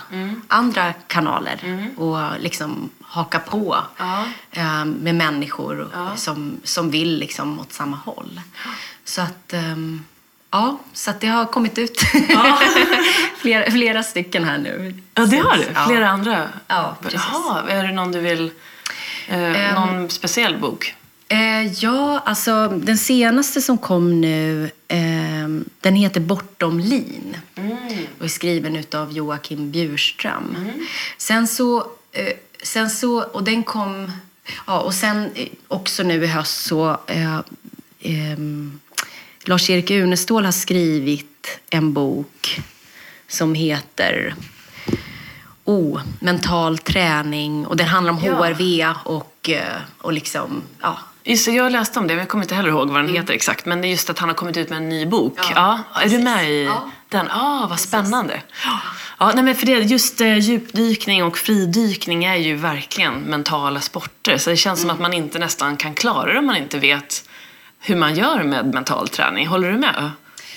[0.49, 4.25] andra kanaler och liksom haka på Ja.
[4.51, 8.41] eh, med människor som, som vill liksom åt samma håll.
[9.05, 10.05] Så att, ehm,
[10.51, 12.01] ja, så det har kommit ut
[13.39, 14.95] flera, flera stycken här nu.
[15.15, 15.65] Ja, det har du.
[15.75, 15.87] Ja.
[15.87, 16.49] Flera andra?
[16.67, 17.21] Ja, precis.
[17.33, 18.51] Jaha, är det någon du vill...
[19.29, 20.95] Eh, någon speciell bok?
[21.29, 27.37] Eh, ja, alltså den senaste som kom nu, ehm, den heter Bortom lin
[28.19, 30.57] och är skriven av Joakim Bjurström.
[31.19, 32.33] Sen så, eh,
[32.63, 34.13] sen så, och den kom,
[34.67, 37.41] ja och sen eh, också nu i höst så, eh,
[38.01, 38.81] ehm,
[39.49, 42.61] Lars-Erik Unestål har skrivit en bok
[43.29, 44.35] som heter
[45.65, 48.33] Oh, mental träning och den handlar om Ja.
[48.35, 49.63] HRV och, eh,
[49.99, 50.99] och liksom, ja.
[51.25, 53.67] Just jag läste om det, men jag kommer inte heller ihåg vad den heter exakt.
[53.67, 55.39] Men det är just att han har kommit ut med en ny bok.
[55.55, 56.91] Ja, Ja, är du med i Ja.
[57.09, 57.27] den?
[57.31, 58.43] Ja, vad spännande.
[59.19, 64.39] Ja, nej, men för det, just eh, djupdykning och fridykning är ju verkligen mentala sporter.
[64.39, 67.28] Så det känns som att man inte nästan kan klara det om man inte vet
[67.89, 69.47] hur man gör med mental träning.
[69.47, 70.11] Håller du med?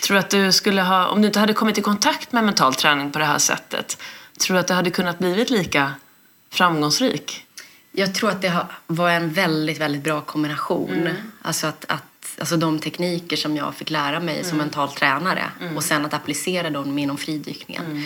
[0.04, 3.12] Tror att du skulle ha, om du inte hade kommit i kontakt med mental träning
[3.12, 3.98] på det här sättet,
[4.40, 5.94] tror du att du hade kunnat blivit lika
[6.50, 7.46] framgångsrik?
[7.92, 11.10] Jag tror att det var en väldigt, väldigt bra kombination.
[11.42, 12.04] Alltså att, att
[12.40, 15.44] alltså de tekniker som jag fick lära mig som mental tränare
[15.76, 18.06] och sen att applicera dem inom fridykningen.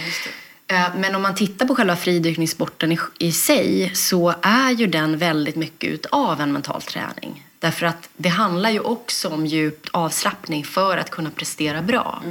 [0.68, 5.18] Eh, Men om man tittar på själva fridykningssporten i, i sig så är ju den
[5.18, 7.44] väldigt mycket utav en mental träning.
[7.60, 12.24] Därför att det handlar ju också om djup avslappning för att kunna prestera bra.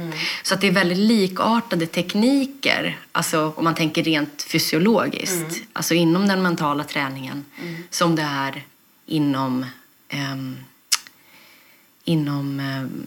[0.43, 6.27] Så att det är väldigt likartade tekniker, alltså om man tänker rent fysiologiskt, alltså inom
[6.27, 7.45] den mentala träningen,
[7.89, 8.63] som det är
[9.05, 9.65] inom,
[10.09, 10.57] ehm,
[12.03, 13.05] inom ehm,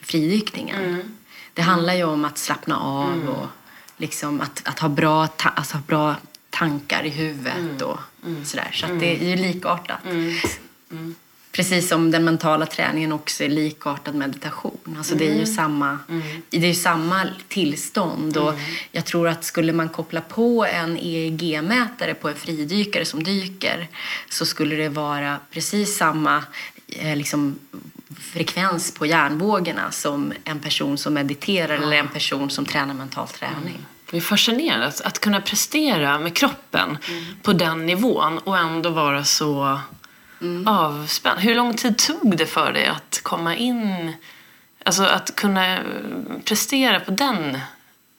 [0.00, 1.14] fridykningen.
[1.54, 3.46] Det handlar ju om att slappna av och
[3.96, 6.16] liksom att, att ha bra, ta, alltså bra
[6.50, 7.98] tankar i huvudet och
[8.44, 8.70] sådär.
[8.72, 9.98] Så att det är ju likartat.
[11.54, 14.94] Precis som den mentala träningen också är likartad meditation.
[14.98, 15.98] Alltså det är ju samma,
[16.50, 18.36] det är ju samma tillstånd.
[18.36, 18.54] Och
[18.92, 23.88] jag tror att skulle man koppla på en EEG-mätare på en fridykare som dyker
[24.30, 26.44] så skulle det vara precis samma
[26.88, 27.58] eh, liksom,
[28.20, 33.86] frekvens på hjärnvågorna som en person som mediterar eller en person som tränar mental träning.
[34.10, 36.98] Det är fascinerande att, att kunna prestera med kroppen
[37.42, 39.80] på den nivån och ändå vara så
[40.66, 41.40] avspänd.
[41.40, 44.12] Hur lång tid tog det för dig att komma in,
[44.84, 45.82] alltså att kunna eh,
[46.44, 47.58] prestera på den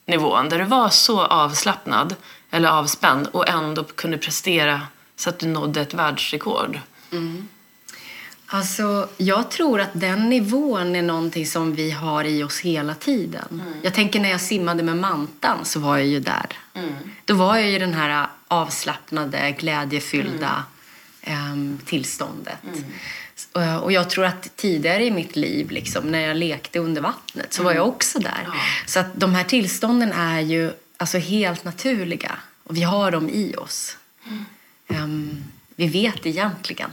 [0.05, 2.15] nivån där du var så avslappnad
[2.51, 4.81] eller avspänd och ändå kunde prestera
[5.15, 6.79] så att du nådde ett världsrekord?
[8.47, 13.61] Alltså, jag tror att den nivån är någonting som vi har i oss hela tiden.
[13.81, 16.45] Jag tänker när jag simmade med mantan så var jag ju där.
[17.25, 20.63] Då var jag i den här avslappnade, glädjefyllda ehm,
[21.85, 22.57] tillståndet.
[23.51, 27.53] Och- Och jag tror att tidigare i mitt liv, liksom, när jag lekte under vattnet,
[27.53, 28.47] så var jag också där.
[28.85, 32.31] Så att de här tillstånden är ju alltså, helt naturliga.
[32.63, 33.97] Och vi har dem i oss.
[34.87, 35.43] Ehm,
[35.75, 36.89] vi vet egentligen.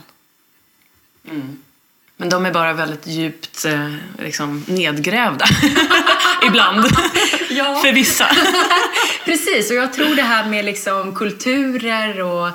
[2.17, 5.45] Men de är bara väldigt djupt eh, liksom, nedgrävda
[6.47, 6.85] ibland.
[7.49, 7.81] Ja.
[7.85, 8.27] För vissa.
[9.25, 12.49] Precis, och jag tror det här med liksom kulturer och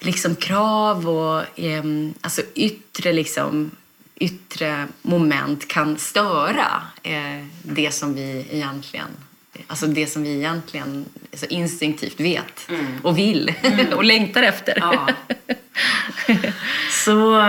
[0.00, 3.70] liksom krav och ehm, alltså yttre, liksom,
[4.16, 9.08] yttre moment kan störa eh, det som vi egentligen
[9.66, 12.70] Alltså det som vi egentligen alltså instinktivt vet
[13.02, 13.54] och vill
[13.94, 14.78] och längtar efter.
[14.80, 15.08] Ja.
[17.04, 17.40] Så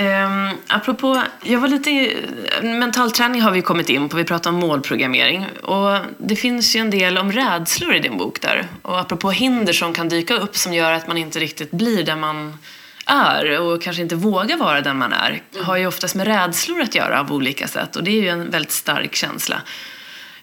[0.00, 2.16] um, apropå, jag var lite,
[2.62, 5.46] mental träning har vi kommit in på, vi pratar om målprogrammering.
[5.62, 8.68] Och det finns ju en del om rädslor i din bok där.
[8.82, 12.16] Och apropå hinder som kan dyka upp som gör att man inte riktigt blir där
[12.16, 12.58] man
[13.06, 16.94] är och kanske inte vågar vara den man är, har ju oftast med rädslor att
[16.94, 17.96] göra av olika sätt.
[17.96, 19.62] Och det är ju en väldigt stark känsla.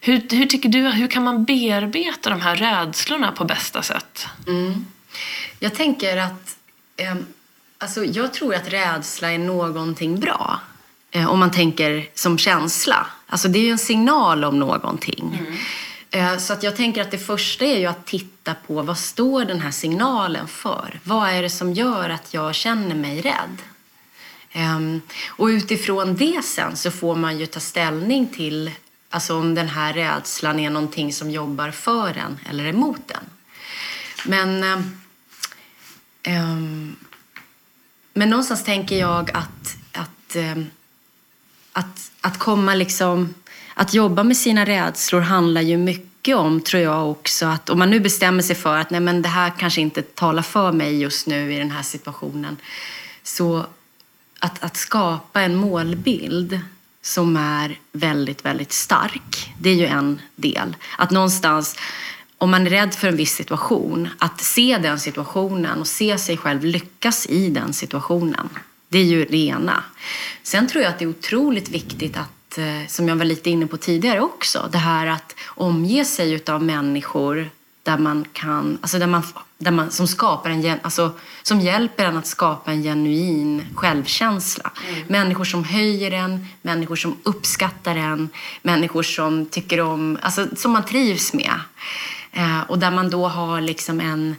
[0.02, 4.28] Hur, hur tycker du, hur kan man bearbeta de här rädslorna på bästa sätt?
[4.48, 4.86] Mm.
[5.60, 6.58] Jag tänker att,
[6.98, 7.16] eh,
[7.84, 10.60] alltså jag tror att rädsla är någonting bra.
[11.12, 13.08] Eh, om man tänker som känsla.
[13.28, 15.40] Alltså det är ju en signal om någonting.
[15.40, 16.34] Mm.
[16.34, 19.46] Eh, så att jag tänker att det första är ju att titta på vad står
[19.46, 21.00] den här signalen för?
[21.04, 23.58] Vad är det som gör att jag känner mig rädd?
[24.56, 28.72] Um, och utifrån det sen så får man ju ta ställning till
[29.10, 33.30] alltså om den här rädslan är någonting som jobbar för en eller emot en.
[34.26, 34.64] Men,
[36.28, 36.96] um,
[38.14, 40.66] men någonstans tänker jag att, att, ehm,
[41.74, 43.34] att, att komma liksom
[43.74, 47.90] att jobba med sina rädslor handlar ju mycket om, tror jag också, att om man
[47.90, 51.28] nu bestämmer sig för att nej men det här kanske inte talar för mig just
[51.28, 52.58] nu i den här situationen.
[53.24, 53.66] Så
[54.40, 56.60] att, att skapa en målbild
[57.02, 60.76] som är väldigt, väldigt stark, det är ju en del.
[60.98, 61.76] Att någonstans,
[62.44, 66.38] om man är rädd för en viss situation, att se den situationen och se sig
[66.38, 68.50] själv lyckas i den situationen.
[68.90, 69.84] Det är ju det ena.
[70.44, 73.68] Sen tror jag att det är otroligt viktigt att Eh, som jag var lite inne
[73.68, 77.50] på tidigare också, det här att omge sig av människor
[77.84, 79.24] där man kan, alltså där man,
[79.58, 81.12] där man, som, skapar en, alltså,
[81.44, 84.72] som hjälper en att skapa en genuin självkänsla.
[84.90, 85.04] Mm.
[85.08, 88.30] Människor som höjer en, människor som uppskattar en,
[88.62, 91.54] människor som tycker om, alltså som man trivs med.
[92.34, 94.36] Eh, och där man då har liksom en,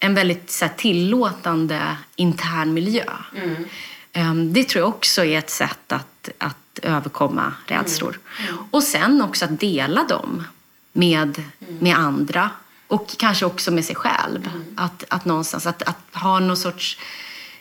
[0.00, 3.04] en väldigt så här, tillåtande intern miljö.
[3.36, 3.64] Mm.
[4.12, 8.18] Eh, det tror jag också är ett sätt att, att överkomma rädslor.
[8.38, 8.54] Mm.
[8.54, 8.64] Mm.
[8.70, 10.44] Och sen också att dela dem
[10.92, 11.78] med, mm.
[11.78, 12.50] med andra
[12.88, 14.46] och kanske också med sig själv.
[14.46, 14.64] Mm.
[14.76, 16.98] Att, att någonstans att, att ha någon sorts...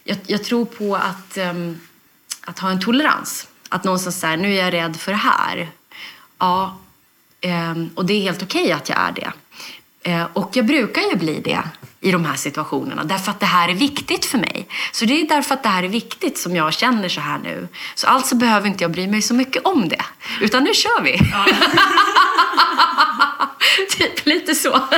[0.04, 1.80] Jag, jag tror på att, um,
[2.42, 3.48] att ha en tolerans.
[3.70, 5.72] Att någonstans säga, nu är jag rädd för det här.
[6.38, 6.78] Ja,
[7.46, 9.32] um, och det är helt okej okay att jag är det.
[10.08, 11.64] Uh, och jag brukar ju bli det
[12.02, 13.04] i de här situationerna.
[13.04, 14.68] Därför att det här är viktigt för mig.
[14.92, 17.68] Så det är därför att det här är viktigt som jag känner så här nu.
[17.96, 20.06] Så alltså behöver inte jag bry mig så mycket om det.
[20.42, 21.20] Utan nu kör vi!
[21.32, 21.46] Ja.
[23.98, 24.80] typ lite så.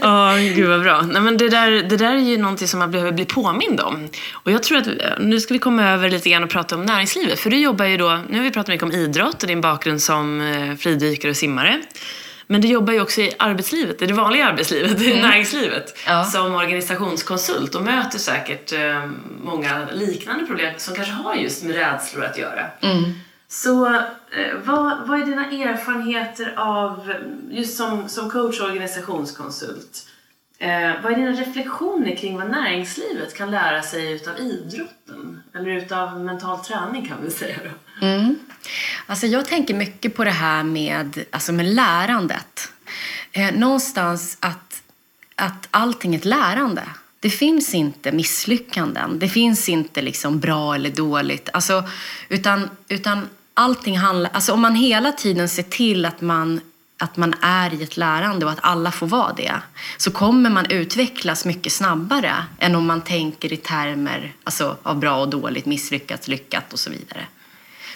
[0.00, 1.02] Ja, oh, gud vad bra.
[1.02, 4.08] Nej, men det, där, det där är ju någonting som man behöver bli påmind om.
[4.32, 4.88] Och jag tror att
[5.20, 7.40] nu ska vi komma över lite grann och prata om näringslivet.
[7.40, 10.02] För du jobbar ju då, nu har vi pratat mycket om idrott och din bakgrund
[10.02, 11.80] som eh, fridykare och simmare.
[12.50, 15.18] Men du jobbar ju också i arbetslivet, i det vanliga arbetslivet, mm.
[15.18, 16.24] i näringslivet, ja.
[16.24, 19.10] som organisationskonsult och möter säkert eh,
[19.42, 22.66] många liknande problem som kanske har just med rädslor att göra.
[22.80, 23.12] Mm.
[23.48, 24.02] Så eh,
[24.64, 27.14] vad, vad är dina erfarenheter av,
[27.50, 30.07] just som, som coach och organisationskonsult,
[30.60, 35.42] Eh, vad är dina reflektioner kring vad näringslivet kan lära sig utav idrotten?
[35.54, 38.06] Eller utav mental träning kan vi säga då?
[38.06, 38.38] Mm.
[39.06, 42.72] Alltså jag tänker mycket på det här med, alltså med lärandet.
[43.32, 44.82] Eh, någonstans att,
[45.34, 46.82] att allting är ett lärande.
[47.20, 49.18] Det finns inte misslyckanden.
[49.18, 51.48] Det finns inte liksom bra eller dåligt.
[51.52, 51.84] Alltså,
[52.28, 54.30] utan, utan allting handlar...
[54.34, 56.60] Alltså om man hela tiden ser till att man
[56.98, 59.54] att man är i ett lärande och att alla får vara det
[59.96, 65.20] så kommer man utvecklas mycket snabbare än om man tänker i termer alltså, av bra
[65.20, 67.26] och dåligt, misslyckat, lyckat och så vidare.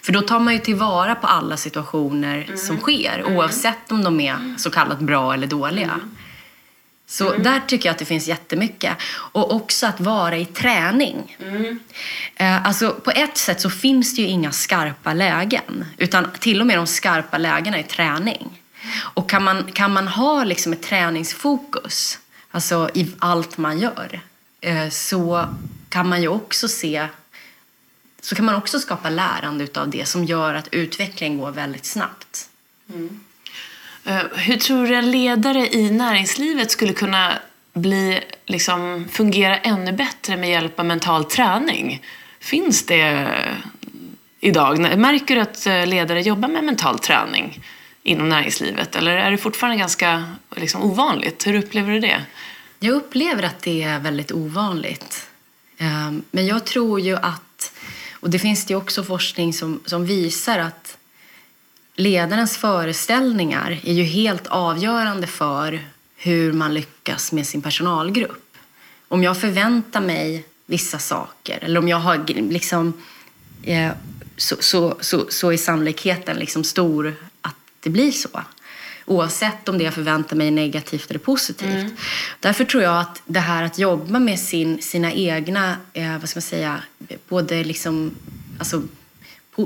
[0.03, 2.57] För då tar man ju tillvara på alla situationer mm.
[2.57, 3.37] som sker mm.
[3.37, 5.93] oavsett om de är så kallat bra eller dåliga.
[5.93, 6.17] Mm.
[7.07, 7.43] Så mm.
[7.43, 8.97] där tycker jag att det finns jättemycket.
[9.09, 11.37] Och också att vara i träning.
[11.41, 11.81] Mm.
[12.37, 15.85] Eh, alltså, på ett sätt så finns det ju inga skarpa lägen.
[15.97, 18.62] Utan till och med de skarpa lägena är träning.
[19.15, 22.19] Och kan man, kan man ha liksom ett träningsfokus
[22.51, 24.21] alltså i allt man gör
[24.61, 25.47] eh, så
[25.89, 27.09] kan man ju också se
[28.21, 32.49] så kan man också skapa lärande av det som gör att utvecklingen går väldigt snabbt.
[32.89, 33.21] Mm.
[34.05, 37.33] Eh, hur tror du en ledare i näringslivet skulle kunna
[37.73, 42.03] bli, liksom, fungera ännu bättre med hjälp av mental träning?
[42.41, 43.29] Finns det
[44.41, 44.99] idag?
[44.99, 47.61] Märker du att eh, ledare jobbar med mental träning?
[48.03, 48.97] Inom näringslivet?
[48.97, 50.25] Eller är det fortfarande ganska
[50.57, 51.47] liksom, ovanligt?
[51.47, 52.25] Hur upplever du det?
[52.79, 55.29] Jag upplever att det är väldigt ovanligt.
[55.79, 57.73] Ehm, men jag tror ju att,
[58.13, 60.99] och det finns det också forskning som, som visar att
[61.95, 65.81] ledarens föreställningar är ju helt avgörande för
[66.17, 68.57] hur man lyckas med sin personalgrupp.
[69.09, 72.93] Om jag förväntar mig vissa saker eller om jag har liksom
[73.63, 73.91] eh,
[74.37, 77.15] så, så, så, så är sannolikheten liksom stor
[77.83, 78.29] det blir så.
[79.05, 81.69] Oavsett om det jag förväntar mig är negativt eller positivt.
[81.69, 81.97] Mm.
[82.41, 86.37] Därför tror jag att det här att jobba med sin, sina egna, eh, vad ska
[86.37, 86.83] man säga,
[87.29, 88.15] både liksom,
[88.59, 88.83] alltså,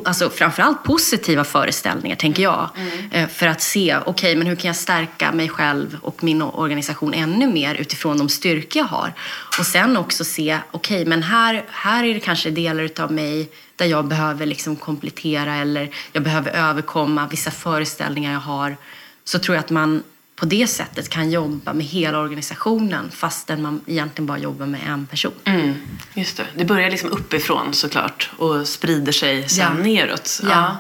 [0.05, 2.69] alltså framförallt positiva föreställningar, tänker jag.
[3.11, 7.15] Eh, För att se, okej, men hur kan jag stärka mig själv och min organisation
[7.15, 9.13] ännu mer utifrån de styrkor jag har?
[9.59, 13.87] Och sen också se, okej, men här, här är det kanske delar utav mig där
[13.87, 18.77] jag behöver liksom komplettera eller jag behöver överkomma vissa föreställningar jag har.
[19.25, 20.03] Så tror jag att man
[20.37, 25.07] på det sättet kan jobba med hela organisationen fastän man egentligen bara jobbar med en
[25.07, 25.33] person.
[25.45, 25.75] Mm,
[26.15, 26.47] just det.
[26.57, 29.83] Det börjar liksom uppifrån såklart och sprider sig sen Ja.
[29.83, 30.41] neråt.
[30.49, 30.77] Ja.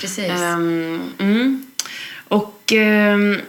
[0.00, 0.30] Precis.
[0.30, 1.66] Ehm, mm.
[2.28, 3.40] Och ehm,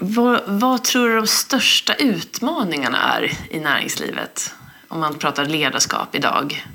[0.00, 4.54] vad, vad tror du de största utmaningarna är i näringslivet?
[4.88, 6.66] Om man pratar ledarskap idag.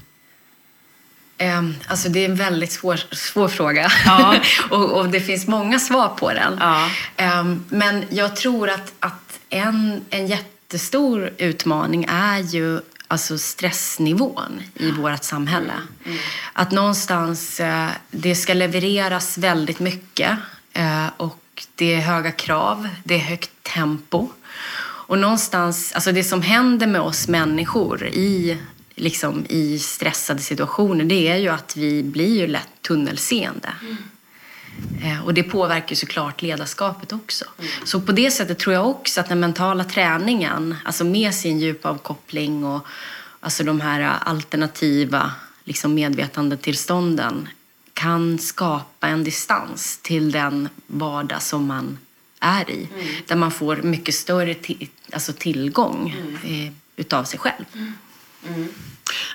[1.38, 3.92] Ehm, alltså det är en väldigt svår, svår fråga.
[4.06, 4.36] Ja.
[4.70, 6.58] och, och det finns många svar på den.
[6.60, 6.90] Ja.
[7.18, 14.92] Ehm, men jag tror att, att en, en jättestor utmaning är ju alltså stressnivån i
[14.92, 15.74] vårt samhälle.
[16.54, 20.38] Att någonstans, eh, det ska levereras väldigt mycket
[20.74, 24.30] eh, och det är höga krav, det är högt tempo.
[25.06, 28.58] Och någonstans, alltså det som händer med oss människor i,
[28.96, 33.70] liksom, i stressade situationer, det är ju att vi blir ju lätt tunnelseende.
[35.04, 37.46] Eh, Och det påverkar såklart ledarskapet också.
[37.84, 42.66] Så på det sättet tror jag också att den mentala träningen, alltså med sin djupavkoppling
[42.66, 42.88] och
[43.39, 45.32] alltså de här alternativa
[45.64, 47.48] liksom medvetandetillstånden
[47.94, 51.98] kan skapa en distans till den vardag som man
[52.39, 52.88] är i.
[53.28, 54.56] Där man får mycket större
[55.14, 56.16] alltså tillgång
[56.46, 57.66] eh, utav sig själv.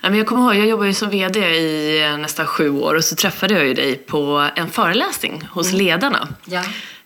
[0.03, 3.17] Men jag kommer ihåg, jag jobbade ju som VD i nästan sju år och så
[3.17, 6.29] träffade jag ju dig på en föreläsning hos ledarna.
[6.45, 6.65] Ja.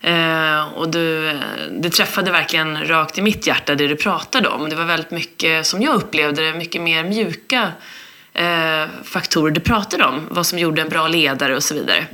[0.09, 1.39] Eh, och du,
[1.71, 4.69] det träffade verkligen rakt i mitt hjärta det du pratade om.
[4.69, 7.71] Det var väldigt mycket, som jag upplevde det, mycket mer mjuka
[8.33, 10.27] eh, faktorer du pratade om.
[10.31, 12.05] Vad som gjorde en bra ledare och så vidare.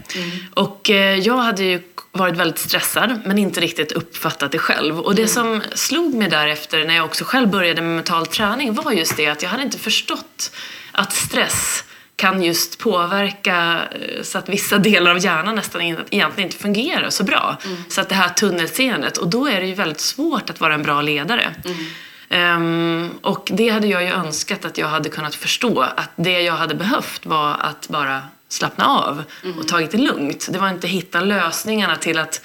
[0.53, 1.81] Och eh, jag hade ju
[2.11, 4.99] varit väldigt stressad men inte riktigt uppfattat det själv.
[4.99, 8.91] Och det som slog mig därefter när jag också själv började med mental träning var
[8.91, 10.51] just det att jag hade inte förstått
[10.91, 11.83] att stress
[12.15, 17.23] kan just påverka eh, så att vissa delar av hjärnan nästan egentligen inte fungerar så
[17.23, 17.57] bra.
[17.89, 20.83] Så att det här tunnelseendet, och då är det ju väldigt svårt att vara en
[20.83, 21.55] bra ledare.
[22.29, 25.81] Ehm, och det hade jag ju önskat att jag hade kunnat förstå.
[25.81, 29.23] Att det jag hade behövt var att bara slappna av
[29.59, 30.47] och tagit det lugnt.
[30.51, 32.41] Det var inte hitta lösningarna till att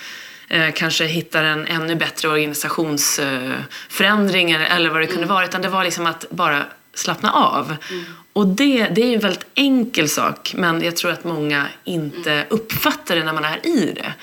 [0.48, 5.44] eh, kanske hitta en ännu bättre organisationsförändring eller, eller vad det kunde vara.
[5.44, 7.76] Utan det var liksom att bara slappna av.
[8.32, 12.46] Och det, det är ju en väldigt enkel sak men jag tror att många inte
[12.50, 14.14] uppfattar det när man är i det.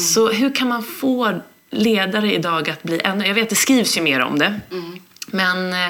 [0.00, 3.26] Så hur kan man få ledare idag att bli ännu...
[3.26, 4.60] Jag vet, det skrivs ju mer om det.
[5.26, 5.88] Men eh,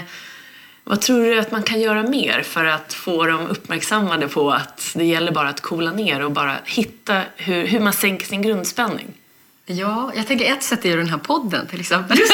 [0.85, 4.91] vad tror du att man kan göra mer för att få dem uppmärksammade på att
[4.95, 9.07] det gäller bara att coola ner och bara hitta hur, hur man sänker sin grundspänning?
[9.67, 12.19] Ja, jag tänker ett sätt är ju den här podden till exempel.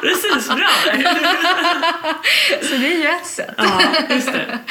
[0.00, 0.68] Precis, bra!
[2.62, 3.54] Så det är ju ett sätt.
[3.56, 4.58] ja, just det.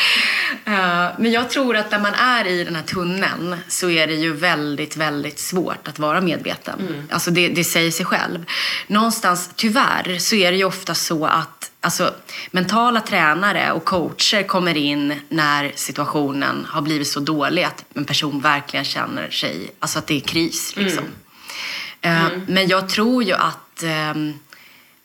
[0.65, 4.13] Eh, Men jag tror att när man är i den här tunneln så är det
[4.13, 7.07] ju väldigt, väldigt svårt att vara medveten.
[7.11, 8.45] Alltså det, det säger sig själv.
[8.87, 12.13] Någonstans, tyvärr, så är det ju ofta så att alltså,
[12.51, 18.39] mentala tränare och coacher kommer in när situationen har blivit så dålig att en person
[18.39, 20.73] verkligen känner sig, alltså att det är kris.
[20.75, 21.03] Liksom.
[22.01, 24.33] Eh, Men jag tror ju att ehm,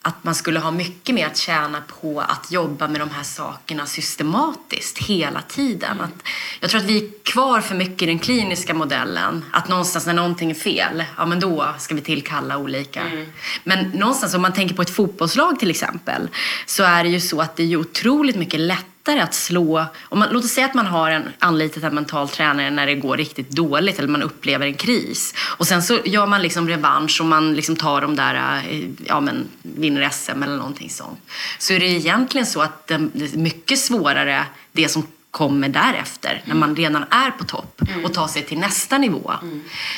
[0.02, 3.86] att man skulle ha mycket mer att tjäna på att jobba med de här sakerna
[3.86, 6.00] systematiskt hela tiden.
[6.00, 6.28] Att,
[6.60, 9.44] jag tror att vi är kvar för mycket i den kliniska modellen.
[9.52, 13.02] Att någonstans när någonting är fel, ja men då ska vi tillkalla olika.
[13.64, 16.28] Men någonstans om man tänker på ett fotbollslag till exempel
[16.66, 19.84] så är det ju så att det är otroligt mycket lättare att slå...
[20.02, 22.94] Om man, låt oss säga att man har en, anlitat en mental tränare när det
[22.94, 25.34] går riktigt dåligt eller man upplever en kris.
[25.38, 29.20] Och sen så gör man liksom revansch och man liksom tar de där, eh, ja
[29.20, 31.18] men vinner SM eller någonting sånt.
[31.58, 36.54] Så är det egentligen så att det är mycket svårare det som kommer därefter, när
[36.54, 39.32] man redan är på topp och tar sig till nästa nivå.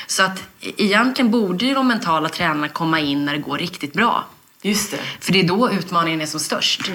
[0.07, 3.93] Så att e- egentligen borde ju de mentala tränarna komma in när det går riktigt
[3.93, 4.25] bra.
[4.63, 4.99] Just det.
[5.21, 6.91] För det är då utmaningen är som störst.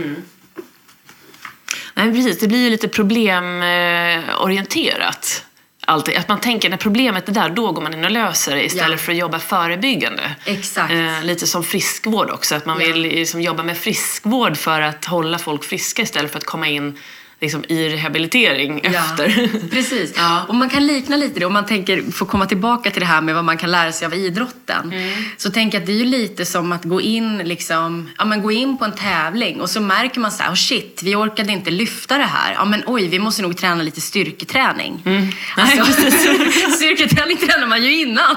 [2.00, 2.40] Nej, precis.
[2.40, 5.46] Det blir ju lite problemorienterat.
[5.86, 6.18] Alltid.
[6.18, 8.92] Att man tänker när problemet är där, då går man in och löser det istället
[8.92, 8.98] Ja.
[8.98, 10.32] för att jobba förebyggande.
[10.46, 10.94] Exakt.
[10.94, 12.56] Eh, lite som friskvård också.
[12.56, 12.88] Att man Ja.
[12.88, 17.00] vill liksom jobba med friskvård för att hålla folk friska istället för att komma in
[17.42, 19.50] liksom, i rehabilitering efter.
[19.72, 20.14] Precis.
[20.16, 20.46] Ja.
[20.48, 23.22] Och man kan likna lite det, om man tänker, få komma tillbaka till det här
[23.22, 24.94] med vad man kan lära sig av idrotten.
[24.94, 25.24] Mm.
[25.38, 28.42] Så tänker jag att det är ju lite som att gå in, liksom, ja, men
[28.42, 31.52] gå in på en tävling och så märker man så här, oh shit, vi orkade
[31.52, 32.54] inte lyfta det här.
[32.54, 35.02] Ja men oj, vi måste nog träna lite styrketräning.
[35.06, 35.28] Mm.
[35.58, 35.86] Alltså,
[36.76, 38.36] styrketräning tränar man ju innan.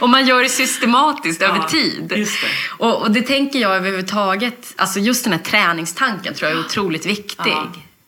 [0.00, 2.04] och man gör det systematiskt över tid.
[2.08, 2.28] det.
[2.78, 7.06] Och, och det tänker jag överhuvudtaget, alltså just den här träningstanken tror jag är otroligt
[7.06, 7.54] viktig.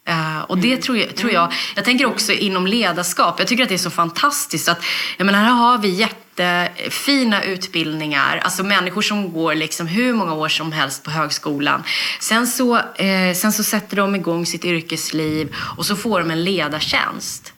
[0.07, 3.38] Eh, och det tror jag, tror jag, jag tänker också inom ledarskap.
[3.38, 4.84] Jag tycker att det är så fantastiskt att,
[5.16, 10.48] jag menar här har vi jättefina utbildningar, alltså människor som går liksom hur många år
[10.48, 11.82] som helst på högskolan.
[12.20, 16.44] Sen så, eh, sen så sätter de igång sitt yrkesliv och så får de en
[16.44, 17.52] ledartjänst.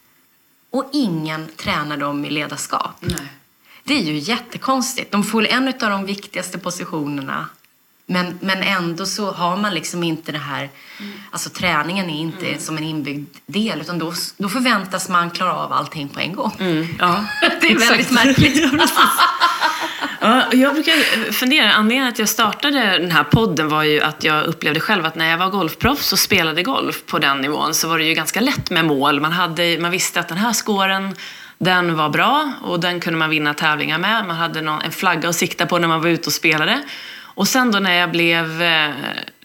[0.70, 2.97] Och ingen tränar dem i ledarskap.
[3.01, 3.32] Nej.
[3.84, 5.12] Det är ju jättekonstigt.
[5.12, 7.49] De får en av de viktigaste positionerna.
[8.09, 10.70] Men, men ändå så har man liksom inte det här...
[11.30, 13.80] Alltså träningen är inte som en inbyggd del.
[13.80, 16.52] Utan då, då förväntas man klara av allting på en gång.
[16.98, 17.24] Ja,
[17.61, 18.72] Det är väldigt märkligt.
[20.20, 24.44] Ja, jag brukar fundera, anledningen att jag startade den här podden var ju att jag
[24.44, 27.98] upplevde själv att när jag var golfproffs och spelade golf på den nivån så var
[27.98, 29.20] det ju ganska lätt med mål.
[29.20, 31.16] Man, hade, man visste att den här skåren
[31.59, 34.26] den var bra och den kunde man vinna tävlingar med.
[34.26, 36.82] Man hade någon, en flagga att sikta på när man var ute och spelade.
[37.37, 38.91] Och sen då när jag blev eh,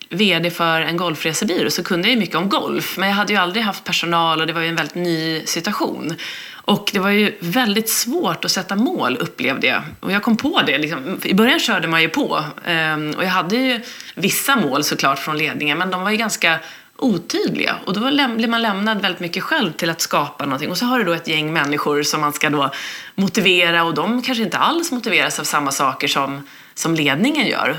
[0.10, 2.98] VD för en golfresebyrå så kunde jag ju mycket om golf.
[2.98, 6.16] Men jag hade ju aldrig haft personal och det var ju en väldigt ny situation.
[6.52, 9.82] Och det var ju väldigt svårt att sätta mål upplevde jag.
[10.00, 10.78] Och jag kom på det.
[10.78, 11.20] Liksom.
[11.24, 12.44] I början körde man ju på.
[12.66, 13.82] Ehm, och jag hade ju
[14.16, 16.60] vissa mål såklart från ledningen men de var ju ganska
[16.98, 17.76] otydliga.
[17.86, 20.72] Och då blir man lämnad väldigt mycket själv till att skapa någonting.
[20.72, 22.72] Och så har du då ett gäng människor som man ska då
[23.16, 27.78] motivera och de kanske inte alls motiveras av samma saker som, som ledningen gör.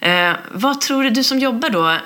[0.00, 1.96] Eh, vad tror du, du som jobbar då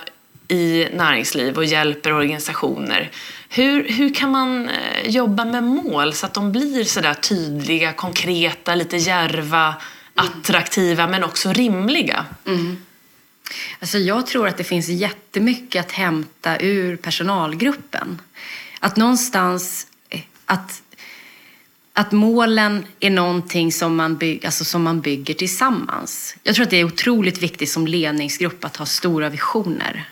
[0.48, 3.10] i näringsliv och hjälper organisationer.
[3.48, 8.74] Hur, hur kan man eh, jobba med mål så att de blir sådär tydliga, konkreta,
[8.74, 9.74] lite djärva,
[10.14, 12.26] attraktiva men också rimliga?
[12.46, 12.76] Mm.
[13.80, 18.20] Alltså jag tror att det finns jättemycket att hämta ur personalgruppen.
[18.80, 19.86] Att någonstans...
[20.08, 20.81] Eh, att,
[21.92, 26.36] att målen är någonting som man, bygger, alltså som man bygger tillsammans.
[26.42, 30.08] Jag tror att det är otroligt viktigt som ledningsgrupp att ha stora visioner.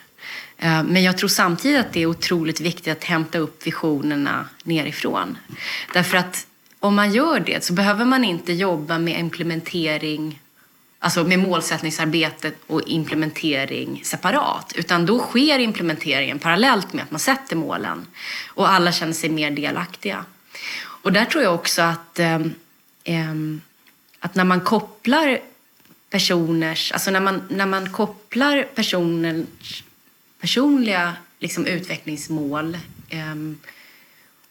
[0.59, 5.39] Eh, men jag tror samtidigt att det är otroligt viktigt att hämta upp visionerna nerifrån.
[5.93, 6.47] Därför att
[6.81, 10.41] om man gör det så behöver man inte jobba med implementering
[11.03, 14.73] Alltså med målsättningsarbetet och implementering separat.
[14.77, 18.07] Utan då sker implementeringen parallellt med att man sätter målen.
[18.49, 20.25] Och alla känner sig mer delaktiga.
[21.03, 22.41] Och där tror jag också att, eh,
[24.19, 25.41] att när man kopplar
[26.11, 29.85] personers, alltså när man, när man kopplar personers
[30.41, 32.79] personliga liksom, utvecklingsmål
[33.09, 33.35] eh,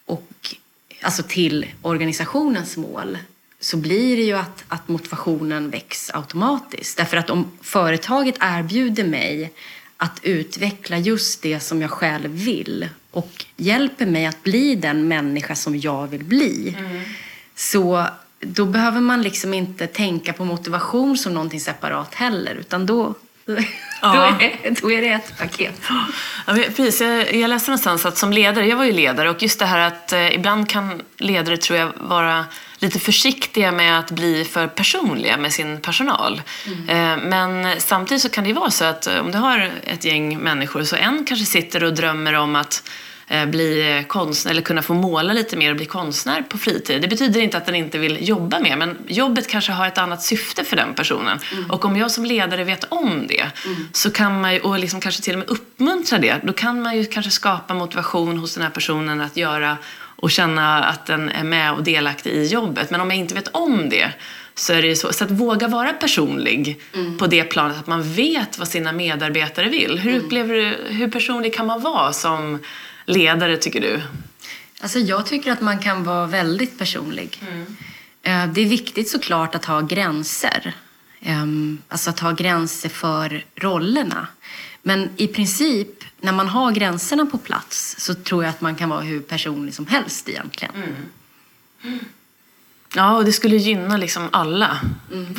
[0.06, 0.56] och
[1.02, 3.18] alltså till organisationens mål
[3.60, 6.98] så blir det ju att, att motivationen väcks automatiskt.
[6.98, 9.54] Därför att om företaget erbjuder mig
[9.98, 15.56] att utveckla just det som jag själv vill och hjälper mig att bli den människa
[15.56, 16.78] som jag vill bli.
[17.56, 18.06] Så
[18.40, 23.14] då behöver man liksom inte tänka på motivation som någonting separat heller utan då,
[23.56, 23.64] då,
[24.02, 24.28] Ja.
[24.28, 25.82] är, det, då är det ett paket.
[26.48, 27.02] Ja, precis.
[27.02, 29.80] Jag, jag läste någonstans att som ledare, jag var ju ledare och just det här
[29.80, 32.46] att eh, ibland kan ledare tror jag vara
[32.80, 36.42] lite försiktiga med att bli för personliga med sin personal.
[36.88, 40.06] Eh, men samtidigt så kan det ju vara så att eh, om du har ett
[40.06, 42.84] gäng människor så en kanske sitter och drömmer om att
[43.48, 47.02] bli konstnär eller kunna få måla lite mer och bli konstnär på fritid.
[47.02, 50.24] Det betyder inte att den inte vill jobba mer men jobbet kanske har ett annat
[50.24, 51.40] syfte för den personen.
[51.70, 53.46] Och om jag som ledare vet om det
[53.94, 56.98] så kan man ju, och liksom kanske till och med uppmuntra det, då kan man
[56.98, 59.78] ju kanske skapa motivation hos den här personen att göra
[60.22, 62.92] och känna att den är med och delaktig i jobbet.
[62.92, 64.12] Men om jag inte vet om det
[64.56, 65.14] så är det ju så.
[65.14, 66.82] Så att våga vara personlig
[67.20, 70.00] på det planet att man vet vad sina medarbetare vill.
[70.00, 72.60] Hur upplever du, hur personlig kan man vara som
[73.10, 74.02] ledare tycker du?
[74.82, 77.44] Alltså jag tycker att man kan vara väldigt personlig.
[78.24, 80.74] Eh, Det är viktigt såklart att ha gränser.
[81.22, 84.28] Ehm, Alltså att ha gränser för rollerna.
[84.82, 88.90] Men i princip, när man har gränserna på plats så tror jag att man kan
[88.90, 90.74] vara hur personlig som helst egentligen.
[92.96, 94.80] Ja, och det skulle gynna liksom alla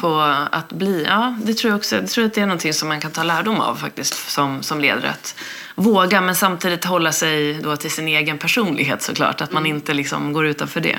[0.00, 1.04] på att bli...
[1.08, 1.96] Ja, det tror jag också.
[1.96, 4.80] Jag tror att det är någonting som man kan ta lärdom av faktiskt som, som
[4.80, 5.10] ledare.
[5.10, 5.34] Att
[5.74, 9.40] våga, men samtidigt hålla sig då till sin egen personlighet såklart.
[9.40, 10.98] Att man inte liksom går utanför det.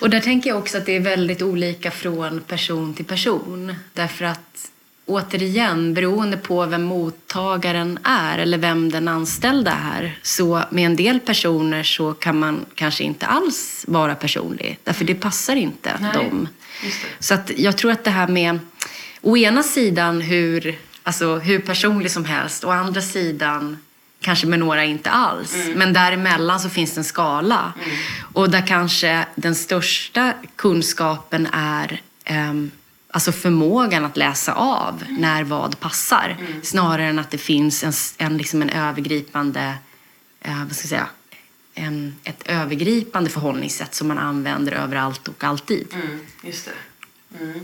[0.00, 3.74] Och där tänker jag också att det är väldigt olika från person till person.
[3.94, 4.70] Därför att
[5.08, 11.20] återigen, beroende på vem mottagaren är eller vem den anställda är, så med en del
[11.20, 16.48] personer så kan man kanske inte alls vara personlig, därför det passar inte Nej, dem.
[17.18, 18.58] Så att jag tror att det här med,
[19.20, 20.78] å ena sidan hur,
[21.08, 23.76] alltså, hur personlig som helst, å andra sidan
[24.20, 25.56] kanske med några inte alls.
[25.74, 27.72] Men däremellan så finns det en skala.
[28.32, 32.70] Och där kanske den största kunskapen är ehm,
[33.10, 36.36] alltså förmågan att läsa av när vad passar.
[36.62, 39.74] Snarare än att det finns en, en, liksom en övergripande,
[40.40, 41.08] eh, vad ska jag säga,
[41.74, 45.94] en, ett övergripande förhållningssätt som man använder överallt och alltid.
[45.94, 47.44] Mm, just det.
[47.44, 47.60] Mm.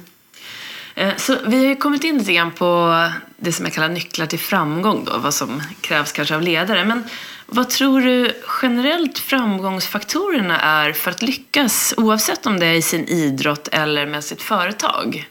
[0.94, 2.98] Eh, Så vi har ju kommit in lite grann på
[3.36, 6.84] det som jag kallar nycklar till framgång då, vad som krävs kanske av ledare.
[6.84, 7.04] Men
[7.46, 8.32] vad tror du
[8.62, 14.24] generellt framgångsfaktorerna är för att lyckas oavsett om det är i sin idrott eller med
[14.24, 15.28] sitt företag?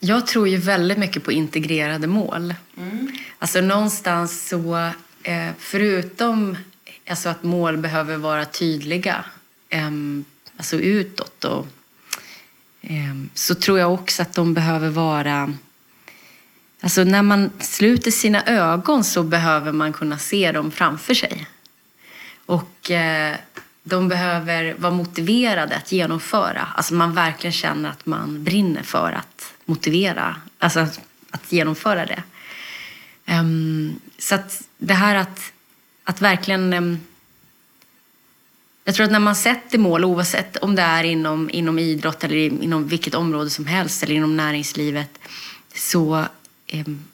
[0.00, 2.54] Jag tror ju väldigt mycket på integrerade mål.
[3.38, 4.76] Alltså någonstans så,
[5.22, 6.56] eh, förutom
[7.10, 9.24] alltså att mål behöver vara tydliga,
[9.68, 10.24] ehm,
[10.56, 11.66] alltså utåt och,
[12.82, 15.54] Ehm, så tror jag också att de behöver vara
[16.82, 21.46] Alltså när man sluter sina ögon så behöver man kunna se dem framför sig.
[22.46, 23.36] Och eh,
[23.82, 26.68] de behöver vara motiverade att genomföra.
[26.74, 31.00] Alltså man verkligen känner att man brinner för att motivera, alltså att,
[31.30, 32.22] att genomföra det.
[33.26, 35.52] Ehm, så att det här att,
[36.04, 36.72] att verkligen...
[36.72, 36.98] Ehm,
[38.90, 42.36] jag tror att när man sätter mål, oavsett om det är inom, inom idrott eller
[42.36, 45.18] inom vilket område som helst eller inom näringslivet,
[45.74, 46.24] så
[46.66, 47.04] ehm,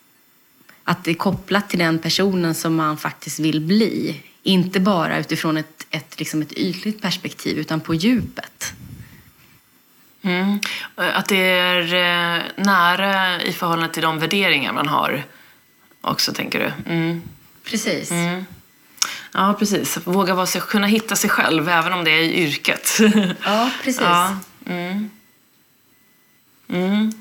[0.85, 4.23] att det är kopplat till den personen som man faktiskt vill bli.
[4.43, 8.73] Inte bara utifrån ett, ett, liksom ett ytligt perspektiv, utan på djupet.
[10.23, 10.59] Mm.
[10.95, 15.25] Att det är eh, nära i förhållande till de värderingar man har
[16.01, 16.93] också, tänker du?
[16.93, 17.23] Mm.
[17.65, 18.11] Precis.
[19.37, 19.99] Ja, precis.
[20.05, 22.99] Våga vara sig, kunna hitta sig själv, även om det är i yrket.
[23.45, 24.01] Ja, precis.
[24.01, 24.37] Ja.
[24.67, 25.11] Mm.
[26.69, 27.13] Mm.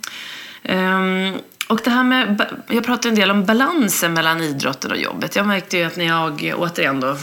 [0.63, 5.36] Ehm, och det här med, jag pratade en del om balansen mellan idrotten och jobbet.
[5.36, 7.18] Jag märkte ju att när jag, återigen då, eh,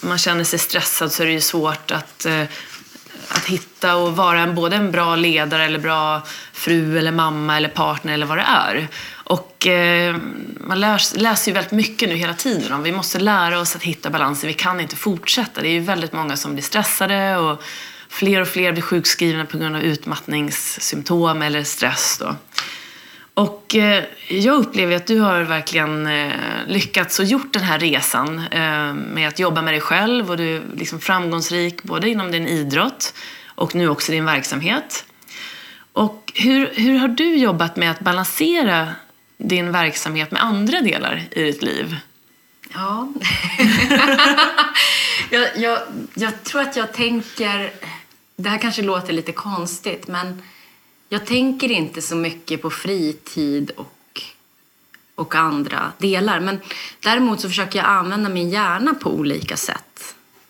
[0.00, 2.42] man känner sig stressad så är det ju svårt att, eh,
[3.28, 6.22] att hitta och vara en, både en bra ledare eller bra
[6.52, 8.88] fru eller mamma eller partner eller vad det är.
[9.28, 10.16] Och eh,
[10.60, 13.82] man lär, läser ju väldigt mycket nu hela tiden om vi måste lära oss att
[13.82, 14.48] hitta balansen.
[14.48, 15.60] Vi kan inte fortsätta.
[15.60, 17.62] Det är ju väldigt många som blir stressade och
[18.08, 22.18] fler och fler blir sjukskrivna på grund av utmattningssymptom eller stress.
[22.20, 22.36] Då.
[23.34, 26.32] Och eh, jag upplever att du har verkligen eh,
[26.66, 30.56] lyckats och gjort den här resan eh, med att jobba med dig själv och du
[30.56, 33.14] är liksom framgångsrik både inom din idrott
[33.54, 35.04] och nu också din verksamhet.
[35.92, 38.88] Och hur, hur har du jobbat med att balansera
[39.36, 41.96] din verksamhet med andra delar i ditt liv?
[42.74, 43.08] Ja.
[45.30, 45.78] jag, jag,
[46.14, 47.72] jag tror att jag tänker...
[48.36, 50.42] Det här kanske låter lite konstigt, men
[51.08, 54.22] jag tänker inte så mycket på fritid och,
[55.14, 56.40] och andra delar.
[56.40, 56.60] Men
[57.00, 59.85] däremot så försöker jag använda min hjärna på olika sätt.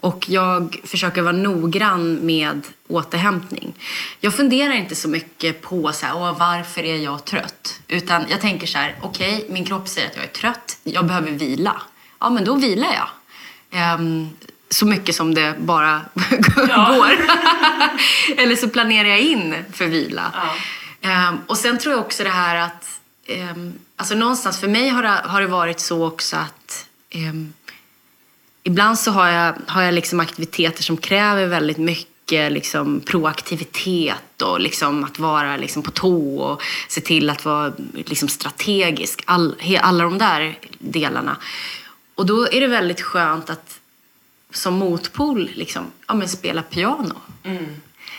[0.06, 3.74] Och jag försöker vara noggrann med återhämtning.
[4.20, 7.80] Jag funderar inte så mycket på så här, Åh, varför är jag trött.
[7.88, 10.78] Utan jag tänker så här, okej, min kropp säger att jag är trött.
[10.82, 11.82] Jag behöver vila.
[12.20, 13.08] Ja, men då vilar jag.
[13.80, 14.28] Ehm,
[14.70, 16.00] så mycket som det bara
[16.30, 17.12] går.
[18.36, 20.32] Eller så planerar jag in för vila.
[21.00, 25.02] Ehm, och sen tror jag också det här att, ehm, alltså någonstans för mig har
[25.02, 27.52] det, har det varit så också att ehm,
[28.66, 34.60] ibland så har jag, har jag liksom aktiviteter som kräver väldigt mycket liksom proaktivitet och
[34.60, 39.22] liksom att vara liksom på tå och se till att vara liksom strategisk.
[39.26, 41.36] All, he- alla de där delarna.
[42.14, 43.80] Och då är det väldigt skönt att
[44.50, 47.14] som motpol liksom, ja, men spela piano.
[47.44, 47.66] Mm.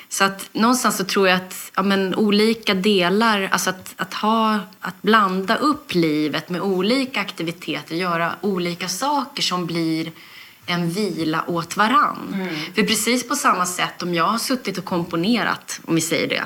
[0.10, 4.60] Så att någonstans så tror jag att ja, men, olika delar, alltså att, att, ha,
[4.80, 10.12] att blanda upp livet med olika aktiviteter, göra olika saker som blir
[10.66, 12.50] en vila åt varann.
[12.76, 16.44] För precis på samma sätt om jag har suttit och komponerat, om vi säger det,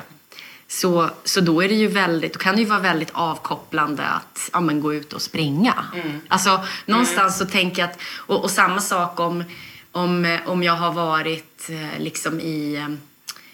[0.68, 4.50] så, så då är det ju väldigt, då kan det ju vara väldigt avkopplande att
[4.52, 5.84] ja, men, gå ut och springa.
[6.28, 9.44] Alltså någonstans så tänker jag att, och, och samma sak om,
[9.92, 12.88] om, om jag har varit eh, liksom i, eh,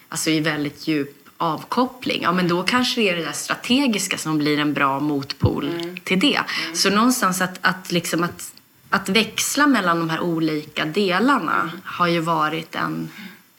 [0.09, 4.39] alltså i väldigt djup avkoppling, ja men då kanske det är det där strategiska som
[4.39, 5.71] blir en bra motpol
[6.05, 6.41] till det.
[6.75, 8.53] Så någonstans att, att, liksom att,
[8.91, 13.11] att växla mellan de här olika delarna har ju varit en,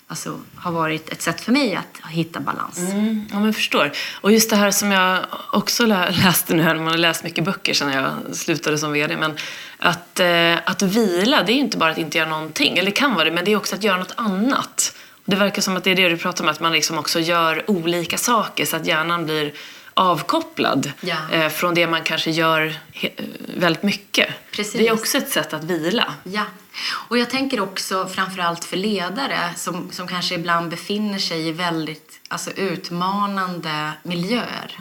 [0.07, 2.77] alltså, har varit ett sätt för mig att hitta balans.
[2.77, 3.91] Mm, ja, men jag förstår.
[4.21, 5.19] Och just det här som jag
[5.51, 9.37] också läste nu, man har läst mycket böcker sedan jag slutade som VD, men
[9.77, 13.13] att, eh, att vila, det är inte bara att inte göra någonting, eller det kan
[13.13, 14.95] vara det, men det är också att göra något annat.
[15.29, 17.69] Det verkar som att det är det du pratar om, att man liksom också gör
[17.71, 19.53] olika saker så att hjärnan blir
[19.93, 21.15] avkopplad Ja.
[21.31, 23.11] eh, från det man kanske gör he-
[23.57, 24.29] väldigt mycket.
[24.51, 24.73] Precis.
[24.73, 26.13] Det är också ett sätt att vila.
[26.23, 26.43] Ja,
[26.91, 32.19] och jag tänker också framförallt för ledare som, som kanske ibland befinner sig i väldigt
[32.27, 34.79] alltså, utmanande miljöer.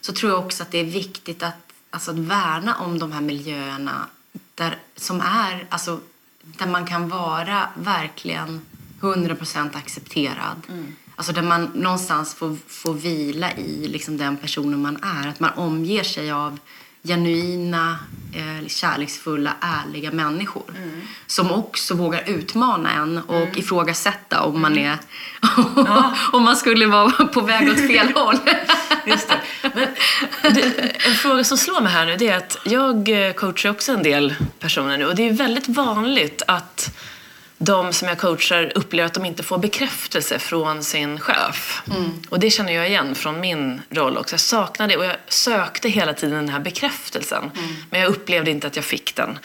[0.00, 1.54] Så tror jag också att det är viktigt att,
[1.90, 4.06] alltså, att värna om de här miljöerna
[4.54, 6.00] där, som är, alltså,
[6.42, 8.60] där man kan vara verkligen
[9.02, 10.62] 100% accepterad.
[11.16, 15.28] Alltså där man någonstans får, får vila i liksom den personen man är.
[15.28, 16.58] Att man omger sig av
[17.04, 17.98] genuina,
[18.32, 20.74] eh, kärleksfulla, ärliga människor.
[21.26, 24.98] Som också vågar utmana en och ifrågasätta om man är
[26.32, 28.36] om man skulle vara på väg åt fel håll.
[29.06, 29.40] Just det.
[30.42, 33.70] Men det, en fråga som slår mig här nu det är att jag eh, coachar
[33.70, 36.96] också en del personer nu och det är väldigt vanligt att
[37.64, 41.82] de som jag coachar upplever att de inte får bekräftelse från sin chef.
[42.28, 44.32] Och det känner jag igen från min roll också.
[44.32, 47.50] Jag saknade det och jag sökte hela tiden den här bekräftelsen.
[47.90, 49.38] Men jag upplevde inte att jag fick den.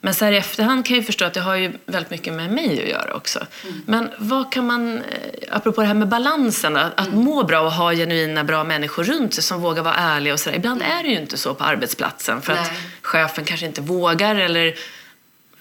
[0.00, 2.32] Men så här i efterhand kan jag ju förstå att det har ju väldigt mycket
[2.32, 3.46] med mig att göra också.
[3.86, 5.02] Men vad kan man, eh,
[5.50, 9.34] apropå det här med balansen, att, att må bra och ha genuina bra människor runt
[9.34, 10.56] sig som vågar vara ärliga och sådär.
[10.56, 12.80] Ibland är det ju inte så på arbetsplatsen för att Nej.
[13.02, 14.74] chefen kanske inte vågar eller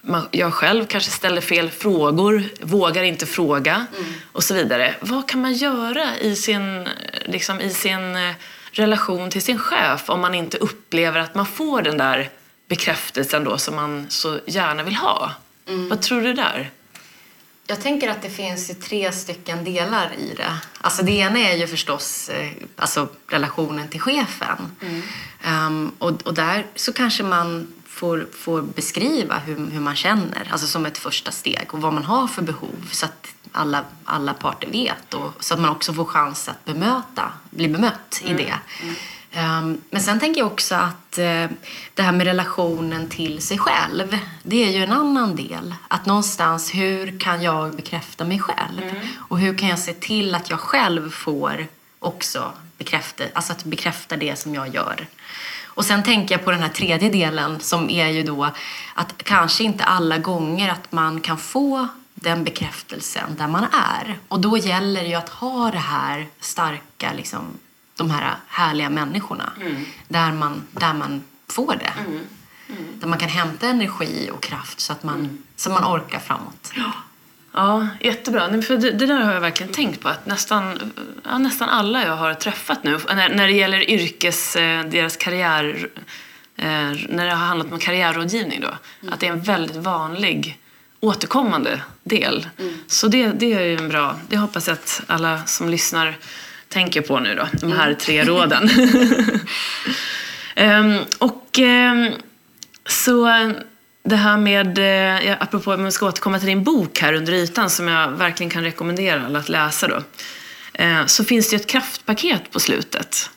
[0.02, 3.86] man, jag själv kanske ställer fel frågor, vågar inte fråga
[4.32, 4.96] och så vidare.
[5.00, 6.88] Vad kan man göra i sin,
[7.26, 8.34] liksom, i sin eh,
[8.72, 12.30] relation till sin chef om man inte upplever att man får den där
[12.68, 15.32] bekräftelsen då som man så gärna vill ha?
[15.90, 16.72] Vad tror du där?
[17.68, 20.58] Jag tänker att det finns tre stycken delar i det.
[20.82, 24.76] Alltså det ena är ju förstås eh, alltså relationen till chefen.
[25.44, 27.68] Ehm, och, och där så kanske man
[28.00, 32.04] får, får beskriva hur, hur man känner, alltså som ett första steg och vad man
[32.04, 36.06] har för behov så att alla, alla parter vet och så att man också får
[36.06, 38.54] chans att bemöta, bli bemött i det.
[39.32, 41.46] Ehm, men sen tänker jag också att eh,
[41.94, 45.76] det här med relationen till sig själv, det är ju en annan del.
[45.88, 48.82] Att någonstans, hur kan jag bekräfta mig själv?
[49.30, 51.68] Och hur kan jag se till att jag själv får
[52.00, 55.08] också bekräfta, alltså att bekräfta det som jag gör?
[55.80, 58.52] Och sen tänker jag på den här tredje delen som är ju då
[58.94, 64.20] att kanske inte alla gånger att man kan få den bekräftelsen där man är.
[64.28, 67.42] Och då gäller det ju att ha det här starka, liksom,
[67.98, 69.52] de här härliga människorna
[70.08, 71.94] där, man, där man får det.
[73.00, 76.72] Där man kan hämta energi och kraft så att man, så man orkar framåt.
[76.76, 76.92] Ja,
[78.00, 78.48] jättebra.
[78.48, 80.10] Nej, För det, det där har jag verkligen tänkt på.
[80.10, 80.94] Att nästan,
[81.24, 85.90] ja, nästan alla jag har träffat nu, när, när det gäller yrkes, eh, deras karriär,
[86.56, 86.66] eh,
[87.10, 88.70] när det har handlat om karriärrådgivning då,
[89.12, 90.60] att det är en väldigt vanlig
[91.00, 92.48] återkommande del.
[92.88, 96.18] Så det, det är ju en bra, det hoppas jag att alla som lyssnar
[96.68, 98.70] tänker på nu då, de här tre råden.
[100.56, 102.12] Ehm, och ehm,
[102.86, 103.26] så
[104.10, 107.70] det här med, eh, apropå om jag ska återkomma till din bok här under ytan
[107.70, 110.04] som jag verkligen kan rekommendera alla att läsa då.
[110.74, 113.30] Eh, så finns det ju ett kraftpaket på slutet.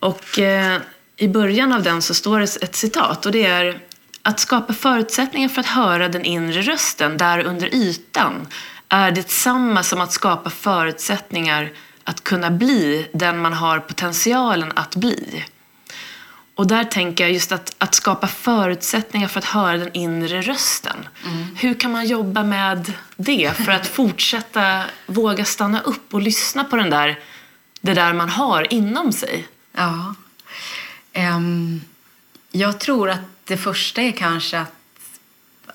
[0.00, 0.80] Och eh,
[1.16, 3.78] i början av den så står det ett citat och det är
[4.22, 8.46] att skapa förutsättningar för att höra den inre rösten där under ytan
[8.88, 11.72] är detsamma som att skapa förutsättningar
[12.04, 15.44] att kunna bli den man har potentialen att bli.
[16.54, 20.96] Och där tänker jag just att, att skapa förutsättningar för att höra den inre rösten.
[21.56, 26.76] Hur kan man jobba med det för att fortsätta våga stanna upp och lyssna på
[26.76, 27.20] den där,
[27.80, 29.48] det där man har inom sig?
[29.72, 30.14] Ja.
[31.12, 31.80] Ehm,
[32.50, 34.74] jag tror att det första är kanske att,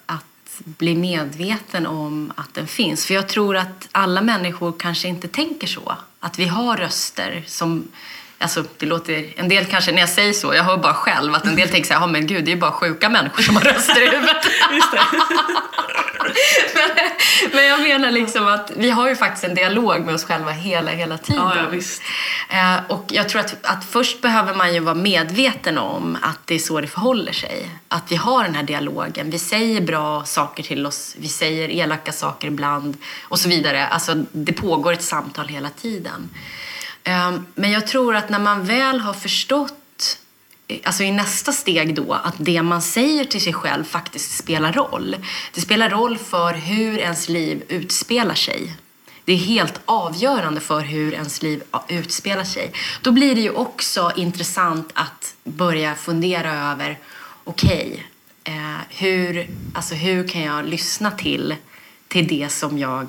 [0.06, 3.06] att bli medveten om att den finns.
[3.06, 5.98] För jag tror att alla människor kanske inte tänker så.
[6.20, 7.88] Att vi har röster som...
[8.40, 11.46] Alltså, det låter, en del kanske, när jag säger så, jag hör bara själv att
[11.46, 13.56] en del tänker så här, "Ja, men gud, det är ju bara sjuka människor som
[13.56, 14.38] har röster i huvudet.
[16.76, 16.90] Men,
[17.54, 20.92] men jag menar liksom att vi har ju faktiskt en dialog med oss själva hela,
[20.92, 21.42] hela tiden.
[21.44, 21.76] Ja,
[22.50, 22.78] ja.
[22.78, 26.56] Eh, och jag tror att, att först behöver man ju vara medveten om att det
[26.56, 27.70] är så det förhåller sig.
[27.88, 29.30] Att vi har den här dialogen.
[29.30, 33.88] Vi säger bra saker till oss, vi säger elaka saker ibland och så vidare.
[33.88, 36.30] Alltså det pågår ett samtal hela tiden.
[37.08, 40.20] Ehm, men jag tror att när man väl har förstått
[40.84, 45.16] alltså i nästa steg då, att det man säger till sig själv faktiskt spelar roll.
[45.54, 48.74] Det spelar roll för hur ens liv utspelar sig.
[49.26, 52.72] det är helt avgörande för hur ens liv utspelar sig.
[53.02, 57.00] Då blir det ju också intressant att börja fundera över,
[57.44, 58.06] okej,
[58.42, 58.56] okay,
[58.90, 61.56] hur, alltså hur kan jag lyssna till,
[62.08, 63.08] till det som jag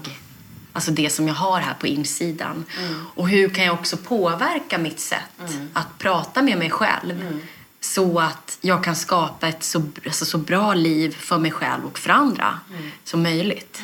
[0.73, 2.65] Alltså det som jag har här på insidan.
[2.79, 3.05] Mm.
[3.15, 5.69] Och hur kan jag också påverka mitt sätt mm.
[5.73, 7.41] att prata med mig själv mm.
[7.81, 11.99] så att jag kan skapa ett så, alltså så bra liv för mig själv och
[11.99, 12.91] för andra mm.
[13.05, 13.83] som möjligt.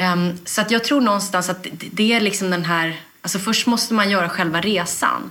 [0.00, 3.94] Um, så att jag tror någonstans att det är liksom den här Alltså först måste
[3.94, 5.30] man göra själva resan.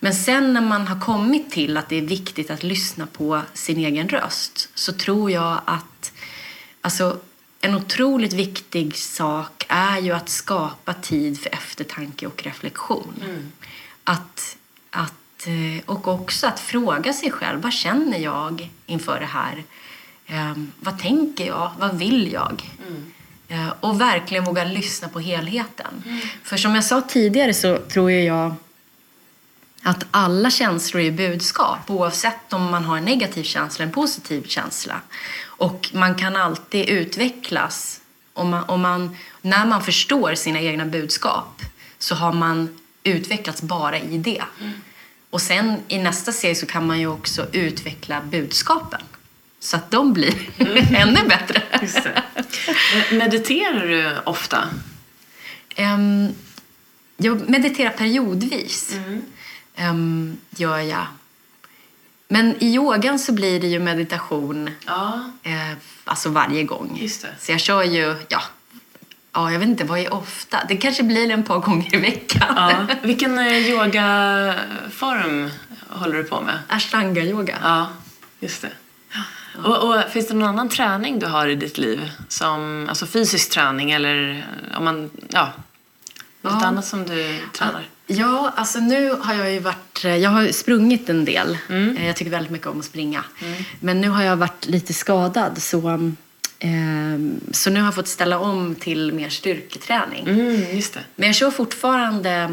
[0.00, 3.78] Men sen när man har kommit till att det är viktigt att lyssna på sin
[3.78, 6.12] egen röst så tror jag att
[6.80, 7.18] alltså,
[7.64, 13.14] en otroligt viktig sak är ju att skapa tid för eftertanke och reflektion.
[13.24, 13.52] Mm.
[14.04, 14.56] Att,
[14.90, 19.64] att, eh, och också att fråga sig själv, vad känner jag inför det här?
[20.52, 21.70] Um, vad tänker jag?
[21.78, 22.70] Vad vill jag?
[22.88, 23.12] Mm.
[23.50, 26.02] Uh, och verkligen våga lyssna på helheten.
[26.06, 26.20] Mm.
[26.42, 28.54] För som jag sa tidigare så tror jag
[29.86, 34.46] att alla känslor är budskap oavsett om man har en negativ känsla eller en positiv
[34.46, 35.00] känsla.
[35.44, 38.00] Och man kan alltid utvecklas.
[38.32, 41.62] Om man, om man, när man förstår sina egna budskap
[41.98, 44.42] så har man utvecklats bara i det.
[44.60, 44.72] Mm.
[45.30, 49.00] Och sen i nästa serie så kan man ju också utveckla budskapen
[49.60, 50.94] så att de blir mm.
[50.94, 51.62] ännu bättre.
[53.10, 54.68] Mediterar du ofta?
[55.78, 56.34] Um,
[57.16, 58.92] jag mediterar periodvis.
[58.92, 59.22] Mm.
[59.78, 61.06] Um, gör jag.
[62.28, 65.30] Men i yogan så blir det ju meditation ja.
[65.42, 65.72] eh,
[66.04, 67.08] alltså varje gång.
[67.38, 68.42] Så jag kör ju, ja,
[69.32, 70.64] ja, jag vet inte, vad är ofta?
[70.68, 72.54] Det kanske blir en par gånger i veckan.
[72.56, 72.86] Ja.
[73.02, 75.50] Vilken eh, yogaform
[75.88, 76.58] håller du på med?
[76.68, 77.58] Ashtanga-yoga.
[77.62, 77.88] Ja,
[78.40, 78.70] just det.
[79.64, 82.10] Och, och, finns det någon annan träning du har i ditt liv?
[82.28, 84.46] Som, alltså fysisk träning eller
[84.76, 85.52] om man, ja,
[86.40, 86.66] något ja.
[86.66, 87.82] annat som du tränar?
[88.06, 91.58] Ja, alltså nu har jag ju varit, jag har sprungit en del.
[91.68, 91.96] Mm.
[91.96, 93.24] Eh, jag tycker väldigt mycket om att springa.
[93.42, 93.62] Mm.
[93.80, 95.88] Men nu har jag varit lite skadad så,
[96.58, 96.70] eh,
[97.50, 100.28] så nu har jag fått ställa om till mer styrketräning.
[100.28, 101.00] Mm, just det.
[101.16, 102.50] Men jag kör fortfarande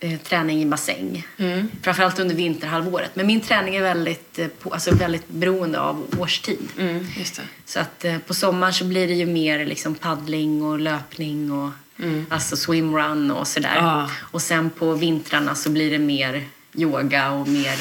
[0.00, 1.26] eh, träning i bassäng.
[1.36, 1.68] Mm.
[1.82, 3.16] Framförallt under vinterhalvåret.
[3.16, 6.68] Men min träning är väldigt, eh, alltså väldigt beroende av årstid.
[6.78, 7.42] Mm, just det.
[7.64, 11.70] Så att eh, på sommaren så blir det ju mer liksom paddling och löpning och
[12.02, 12.26] Mm.
[12.30, 13.78] Alltså swimrun och sådär.
[13.80, 14.10] Ah.
[14.20, 16.44] Och sen på vintrarna så blir det mer
[16.74, 17.76] yoga och mer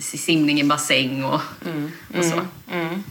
[0.00, 1.92] simning i bassäng och, mm.
[2.18, 2.32] och så.
[2.32, 2.48] Mm.
[2.70, 3.02] mm.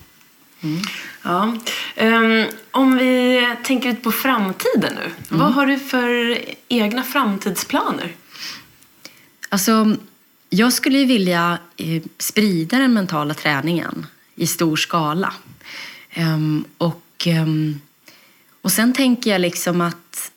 [0.62, 0.82] mm.
[1.24, 1.58] Ja.
[1.98, 5.12] Um, om vi tänker ut på framtiden nu.
[5.30, 5.54] Vad mm.
[5.54, 6.38] har du för
[6.68, 8.12] egna framtidsplaner?
[9.50, 9.96] Alltså,
[10.50, 15.34] jag skulle ju vilja eh, sprida den mentala träningen i stor skala.
[16.18, 17.82] Um, och, um,
[18.62, 20.32] och sen tänker jag liksom att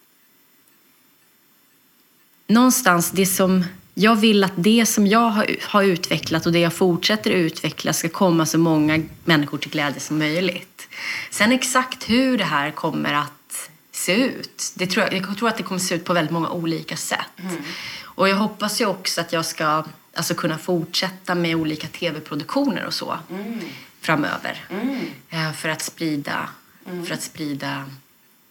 [2.47, 3.65] någonstans det som
[3.99, 8.47] jag vill att det som jag har, utvecklat och det jag fortsätter utveckla ska komma
[8.47, 10.89] så många människor till glädje som möjligt.
[11.31, 15.57] Sen exakt hur det här kommer att se ut, det tror jag, jag tror att
[15.57, 17.27] det kommer se ut på väldigt många olika sätt.
[17.37, 17.57] Mm.
[18.03, 19.85] Och jag hoppas ju också att jag ska
[20.15, 23.61] alltså, kunna fortsätta med olika tv-produktioner och så mm.
[24.01, 24.65] framöver.
[24.71, 25.01] Mm.
[25.31, 26.49] Eh, för, att sprida,
[26.87, 27.07] mm.
[27.07, 27.85] för att sprida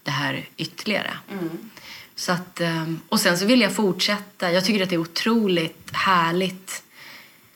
[0.03, 1.11] det här ytterligare.
[2.15, 4.51] Så att, ehm, och sen så vill jag fortsätta.
[4.51, 6.83] Jag tycker att det är otroligt härligt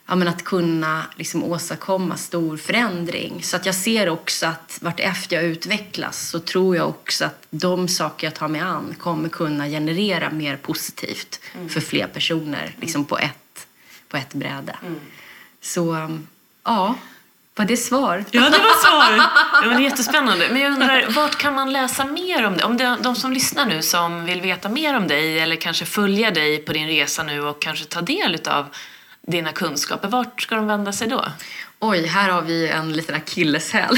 [0.09, 3.43] ja, men att kunna liksom åstadkomma stor förändring.
[3.43, 7.87] Så att jag ser också att vartefter jag utvecklas så tror jag också att de
[7.87, 11.69] saker jag tar mig an kommer kunna generera mer positivt mm.
[11.69, 13.67] för fler personer liksom på, ett,
[14.07, 14.75] på ett bräde.
[14.81, 14.99] Mm.
[15.61, 16.27] Så ehm,
[16.63, 16.95] ja,
[17.59, 18.25] var det svar?
[18.31, 19.29] Ja, det var svar.
[19.63, 20.47] Det var jättespännande.
[20.51, 22.65] Men jag undrar, vart kan man läsa mer om dig?
[22.65, 26.31] Om det, de som lyssnar nu som vill veta mer om dig eller kanske följa
[26.31, 28.65] dig på din resa nu och kanske ta del av
[29.27, 31.25] dina kunskaper, vart ska de vända sig då?
[31.79, 33.97] Oj, här har vi en liten akilleshäl.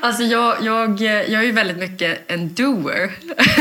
[0.00, 3.12] alltså jag, jag, jag är ju väldigt mycket en doer.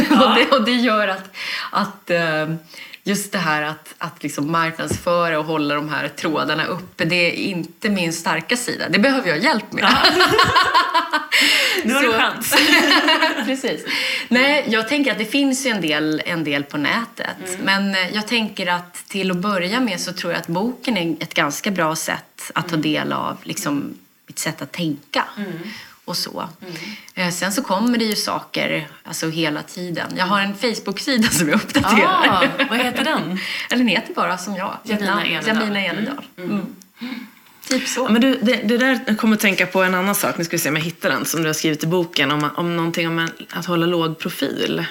[0.09, 0.29] Ja.
[0.29, 1.35] och, det, och det gör att,
[1.71, 2.55] att uh,
[3.03, 7.31] just det här att, att liksom marknadsföra och hålla de här trådarna uppe, det är
[7.31, 8.89] inte min starka sida.
[8.89, 9.83] Det behöver jag hjälp med.
[9.83, 10.03] Ja.
[11.83, 12.55] nu har du chans.
[13.45, 13.85] Precis.
[14.27, 17.47] Nej, jag tänker att det finns ju en del, en del på nätet.
[17.47, 17.61] Mm.
[17.61, 21.23] Men eh, jag tänker att till att börja med så tror jag att boken är
[21.23, 22.81] ett ganska bra sätt att ta mm.
[22.81, 23.93] del av liksom,
[24.27, 25.25] mitt sätt att tänka.
[25.37, 25.59] Mm
[26.05, 26.49] och så.
[26.61, 26.73] Mm.
[27.15, 30.13] Eh, sen så kommer det ju saker alltså hela tiden.
[30.17, 32.27] Jag har en Facebook-sida som jag uppdaterar.
[32.29, 33.21] Ah, vad heter den?
[33.69, 34.77] Eller den heter bara som jag.
[34.83, 35.47] Jamina Enedal.
[35.47, 36.25] Jamina Enedal.
[36.37, 36.51] Mm.
[36.51, 37.27] Mm.
[37.67, 38.01] typ så.
[38.01, 40.37] Ja, men du, det, det där jag kommer att tänka på en annan sak.
[40.37, 42.31] Nu ska vi se om jag hittar den som du har skrivit i boken.
[42.31, 44.85] Om, om någonting om en, att hålla låg profil.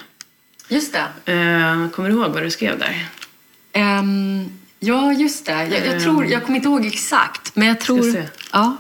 [0.69, 1.33] Just det.
[1.33, 3.09] Eh, kommer du ihåg vad du skrev där?
[3.73, 5.53] Ehm, ja, just det.
[5.53, 8.13] Jag, jag, tror, jag kommer inte ihåg exakt, men jag tror...
[8.13, 8.29] se.
[8.53, 8.77] Ja.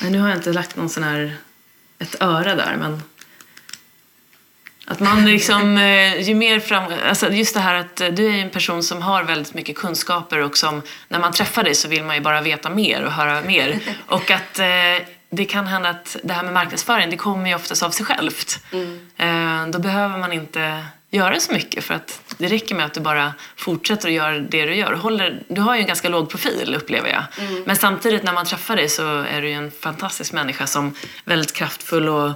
[0.00, 1.36] Nej, nu har jag inte lagt någon sån här,
[1.98, 3.02] ett öra där, men
[4.86, 8.42] att man liksom, eh, ju mer fram, alltså just det här att eh, du är
[8.42, 12.04] en person som har väldigt mycket kunskaper och som, när man träffar dig så vill
[12.04, 13.80] man ju bara veta mer och höra mer.
[14.06, 14.66] Och att eh,
[15.30, 18.64] det kan hända att det här med marknadsföring, det kommer ju oftast av sig självt.
[19.16, 23.00] Eh, då behöver man inte göra så mycket för att det räcker med att du
[23.00, 24.92] bara fortsätter att göra det du gör.
[24.92, 27.22] Håller, du har ju en ganska låg profil upplever jag.
[27.66, 31.30] Men samtidigt när man träffar dig så är du ju en fantastisk människa som är
[31.30, 32.32] väldigt kraftfull och,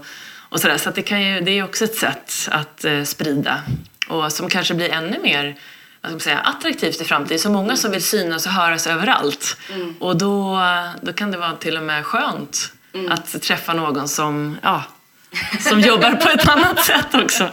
[0.48, 0.78] och sådär.
[0.78, 3.62] Så det, kan ju, det är ju också ett sätt att eh, sprida
[4.08, 5.56] och som kanske blir ännu mer
[6.00, 7.38] vad ska säga, attraktivt i framtiden.
[7.38, 9.56] Så många som vill synas och höras överallt.
[10.00, 10.60] Och då,
[11.00, 12.72] då kan det vara till och med skönt
[13.10, 14.84] att träffa någon som, ja,
[15.60, 17.50] som jobbar på ett annat sätt också.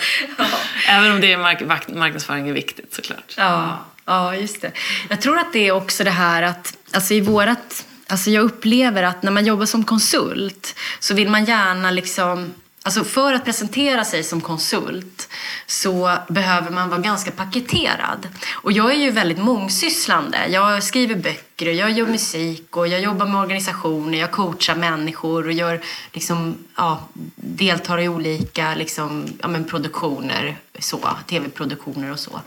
[0.88, 3.34] Även om det är mark marknadsföring är viktigt såklart.
[3.38, 4.72] Ja, ja, just det.
[5.10, 9.04] Jag tror att det är också det här att, alltså i vårat, alltså jag upplever
[9.04, 12.54] att när man jobbar som konsult så vill man gärna liksom,
[12.90, 15.30] alltså för att presentera sig som konsult
[15.66, 18.28] så behöver man vara ganska paketerad.
[18.52, 20.48] Och jag är ju väldigt mångsysslande.
[20.48, 25.46] Jag skriver böcker och jag gör musik och jag jobbar med organisationer, jag coachar människor
[25.46, 25.82] och gör
[26.14, 32.42] liksom, ja, deltar i olika liksom, ja, men produktioner, så, tv-produktioner och så.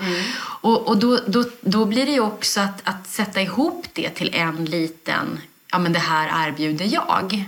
[0.61, 4.35] Och, och då, då, då blir det ju också att, att sätta ihop det till
[4.35, 5.41] en liten,
[5.73, 7.45] ja men det här erbjuder jag.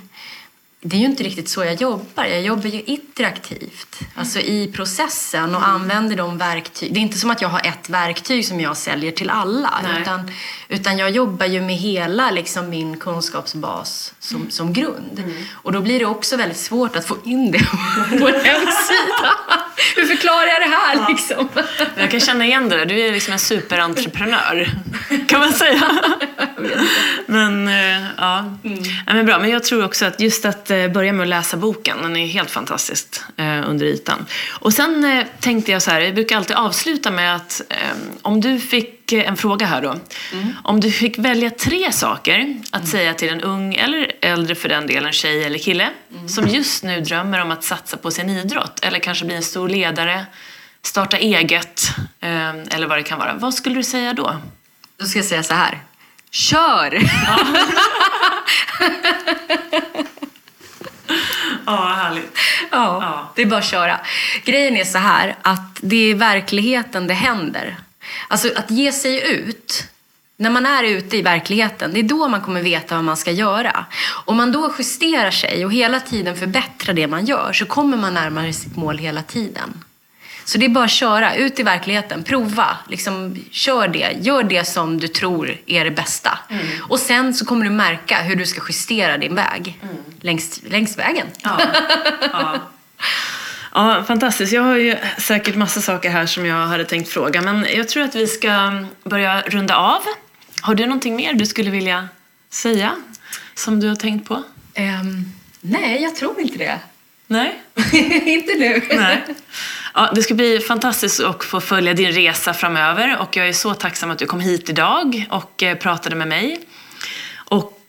[0.86, 2.24] Det är ju inte riktigt så jag jobbar.
[2.24, 6.94] Jag jobbar ju iterativt, alltså i processen och använder de verktyg.
[6.94, 9.80] Det är inte som att jag har ett verktyg som jag säljer till alla.
[9.82, 10.02] Nej.
[10.02, 10.30] Utan,
[10.68, 15.22] utan jag jobbar ju med hela liksom, min kunskapsbas som, som grund.
[15.52, 17.58] Och då blir det också väldigt svårt att få in det
[18.18, 19.30] på en hemsida.
[19.96, 21.48] Hur förklarar jag det här liksom?
[21.54, 21.64] Men
[21.96, 22.86] Jag kan känna igen det där.
[22.86, 24.68] Du är liksom en superentreprenör.
[25.28, 25.82] Kan man säga.
[27.26, 28.58] Men eh, ja.
[29.06, 29.38] ja men bra.
[29.38, 32.26] Men jag tror också att just att eh, börja med att läsa boken, den är
[32.26, 34.26] helt fantastisk eh, under ytan.
[34.50, 37.62] Och sen tänkte jag så här, jag brukar alltid avsluta med att
[38.22, 39.96] om du fick eh, en fråga här då.
[40.64, 44.86] Om du fick välja tre saker att säga till en ung eller äldre för den
[44.86, 45.88] delen tjej eller kille
[46.28, 49.68] som just nu drömmer om att satsa på sin idrott eller kanske bli en stor
[49.68, 50.26] ledare,
[50.82, 51.82] starta eget
[52.20, 53.34] eh, eller vad det kan vara.
[53.34, 54.36] Vad skulle du säga då?
[54.96, 55.78] Då ska jag säga så här.
[56.30, 56.98] Kör!
[61.66, 62.38] Ja, härligt.
[62.70, 63.32] Ja, Ja.
[63.36, 64.00] det är bara att köra.
[64.44, 67.76] Grejen är så här att det är i verkligheten det händer.
[68.28, 69.84] Alltså att ge sig ut.
[70.36, 73.30] När man är ute i verkligheten, det är då man kommer veta vad man ska
[73.30, 73.86] göra.
[74.24, 78.14] Om man då justerar sig och hela tiden förbättrar det man gör så kommer man
[78.14, 79.84] närmare sitt mål hela tiden.
[80.44, 84.64] Så det är bara att köra, ut i verkligheten, prova, liksom, kör det, gör det
[84.64, 86.38] som du tror är det bästa.
[86.88, 89.80] Och sen så kommer du märka hur du ska justera din väg
[90.20, 91.26] längs, längs vägen.
[91.42, 91.60] Ja.
[92.32, 92.60] ja.
[93.74, 94.52] Ja, fantastiskt.
[94.52, 98.02] Jag har ju säkert massa saker här som jag hade tänkt fråga, men jag tror
[98.02, 100.00] att vi ska börja runda av.
[100.60, 102.08] Har du någonting mer du skulle vilja
[102.50, 102.92] säga
[103.54, 104.42] som du har tänkt på?
[104.74, 105.24] Ehm,
[105.60, 106.78] nej, jag tror inte det.
[107.26, 107.62] Nej?
[108.24, 108.82] inte nu.
[108.96, 109.24] Nej.
[109.94, 113.74] Ja, det ska bli fantastiskt att få följa din resa framöver och jag är så
[113.74, 116.58] tacksam att du kom hit idag och eh, pratade med mig.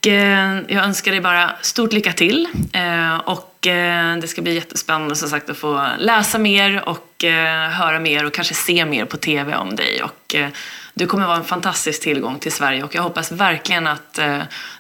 [0.08, 5.16] Eh, jag önskar dig bara stort lycka till eh, och eh, det ska bli jättespännande
[5.16, 7.02] som sagt att få läsa mer och
[7.72, 10.04] höra mer och kanske se mer på TV om dig.
[10.04, 10.36] Och,
[10.94, 14.20] du kommer vara en fantastisk tillgång till Sverige och jag hoppas verkligen att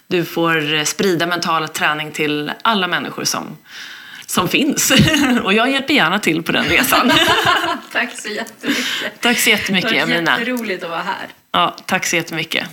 [0.07, 3.57] du får sprida mental träning till alla människor som
[4.25, 4.91] som finns.
[5.43, 7.11] Och jag hjälper gärna till på den resan.
[7.91, 9.21] Tack så jättemycket.
[9.21, 11.27] Tack så jättemycket, Det var jätteroligt att vara här.
[11.51, 12.67] Ja, tack så jättemycket.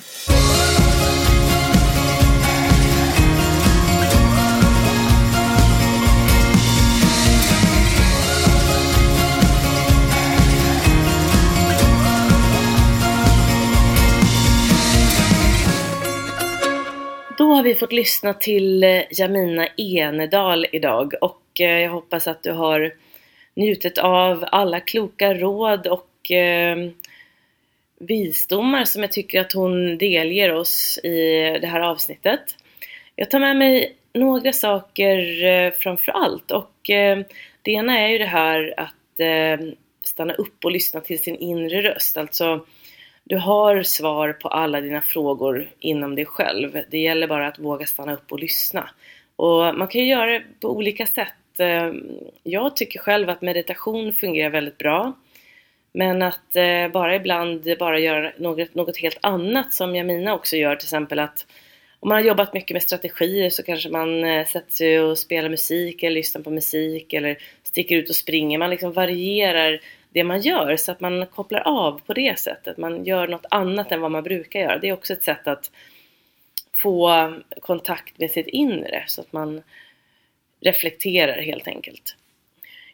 [17.62, 22.52] Har vi fått lyssna till eh, Jamina Enedal idag och eh, jag hoppas att du
[22.52, 22.94] har
[23.54, 26.76] njutit av alla kloka råd och eh,
[27.98, 31.18] visdomar som jag tycker att hon delger oss i
[31.60, 32.40] det här avsnittet.
[33.16, 37.18] Jag tar med mig några saker eh, framför allt och eh,
[37.62, 39.66] det ena är ju det här att eh,
[40.02, 42.16] stanna upp och lyssna till sin inre röst.
[42.16, 42.66] Alltså,
[43.24, 46.82] du har svar på alla dina frågor inom dig själv.
[46.90, 48.90] Det gäller bara att våga stanna upp och lyssna.
[49.36, 51.32] Och man kan ju göra det på olika sätt.
[51.58, 52.10] Ehm,
[52.42, 55.12] jag tycker själv att meditation fungerar väldigt bra.
[55.94, 60.76] Men att eh, bara ibland bara göra något, något helt annat som Jamina också gör,
[60.76, 61.46] till exempel att
[62.00, 65.48] om man har jobbat mycket med strategier så kanske man eh, sätter sig och spelar
[65.48, 68.58] musik eller lyssnar på musik eller sticker ut och springer.
[68.58, 69.80] Man liksom varierar
[70.12, 72.78] det man gör så att man kopplar av på det sättet.
[72.78, 74.78] Man gör något annat än vad man brukar göra.
[74.78, 75.70] Det är också ett sätt att
[76.82, 79.62] få kontakt med sitt inre så att man
[80.60, 82.16] reflekterar helt enkelt.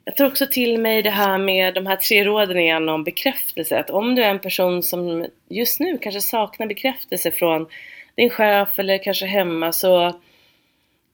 [0.04, 3.78] Jag tar också till mig det här med de här tre råden igen om bekräftelse.
[3.78, 7.66] Att om du är en person som just nu kanske saknar bekräftelse från
[8.14, 10.20] din chef eller kanske hemma så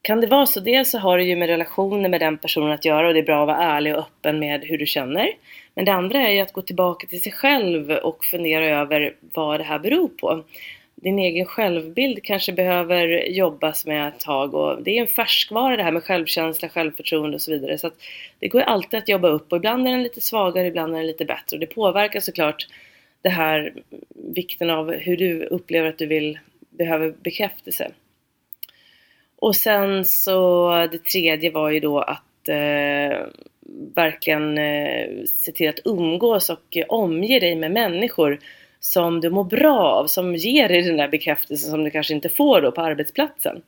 [0.02, 0.60] kan det vara så.
[0.60, 3.24] Dels så har du ju med relationer med den personen att göra och det är
[3.24, 5.28] bra att vara ärlig och öppen med hur du känner.
[5.74, 9.60] Men det andra är ju att gå tillbaka till sig själv och fundera över vad
[9.60, 10.44] det här beror på.
[10.94, 15.82] Din egen självbild kanske behöver jobbas med ett tag och det är en färskvara det
[15.82, 17.78] här med självkänsla, självförtroende och så vidare.
[17.78, 17.94] Så att
[18.38, 20.98] det går ju alltid att jobba upp och ibland är den lite svagare, ibland är
[20.98, 22.66] den lite bättre och det påverkar såklart
[23.22, 23.74] det här
[24.34, 26.38] vikten av hur du upplever att du vill,
[26.70, 27.90] behöver bekräftelse.
[29.36, 33.26] Och sen så det tredje var ju då att eh,
[33.94, 38.38] verkligen eh, se till att umgås och omge dig med människor
[38.80, 42.28] som du mår bra av, som ger dig den där bekräftelsen som du kanske inte
[42.28, 43.62] får då på arbetsplatsen.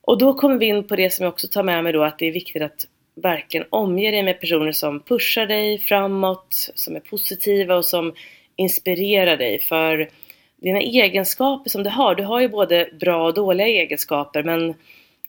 [0.00, 2.18] Och då kommer vi in på det som jag också tar med mig då att
[2.18, 7.00] det är viktigt att verkligen omge dig med personer som pushar dig framåt, som är
[7.00, 8.14] positiva och som
[8.56, 9.58] inspirerar dig.
[9.58, 10.08] För
[10.56, 14.74] dina egenskaper som du har, du har ju både bra och dåliga egenskaper men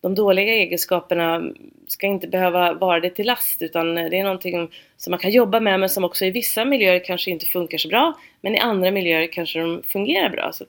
[0.02, 1.52] de dåliga egenskaperna
[1.88, 5.60] ska inte behöva vara det till last utan det är någonting som man kan jobba
[5.60, 8.92] med men som också i vissa miljöer kanske inte funkar så bra men i andra
[8.92, 10.52] miljöer kanske de fungerar bra.
[10.54, 10.66] Så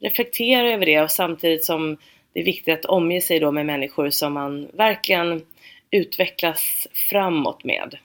[0.00, 1.96] reflektera över det och samtidigt som
[2.32, 5.42] det är viktigt att omge sig då med människor som man verkligen
[5.90, 7.98] utvecklas framåt med.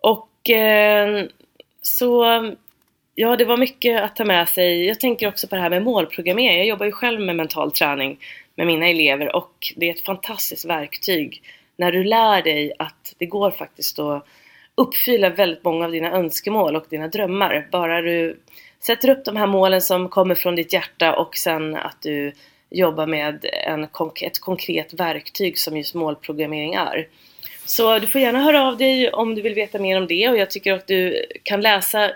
[0.00, 1.26] Och eh,
[1.82, 2.24] så
[3.14, 4.86] Ja, det var mycket att ta med sig.
[4.86, 6.58] Jag tänker också på det här med målprogrammering.
[6.58, 8.18] Jag jobbar ju själv med mental träning
[8.60, 11.42] med mina elever och det är ett fantastiskt verktyg
[11.76, 14.26] när du lär dig att det går faktiskt att
[14.74, 17.68] uppfylla väldigt många av dina önskemål och dina drömmar.
[17.72, 18.40] Bara du
[18.80, 22.32] sätter upp de här målen som kommer från ditt hjärta och sen att du
[22.70, 23.88] jobbar med en,
[24.22, 27.08] ett konkret verktyg som just målprogrammering är.
[27.64, 30.36] Så du får gärna höra av dig om du vill veta mer om det och
[30.36, 32.10] jag tycker att du kan läsa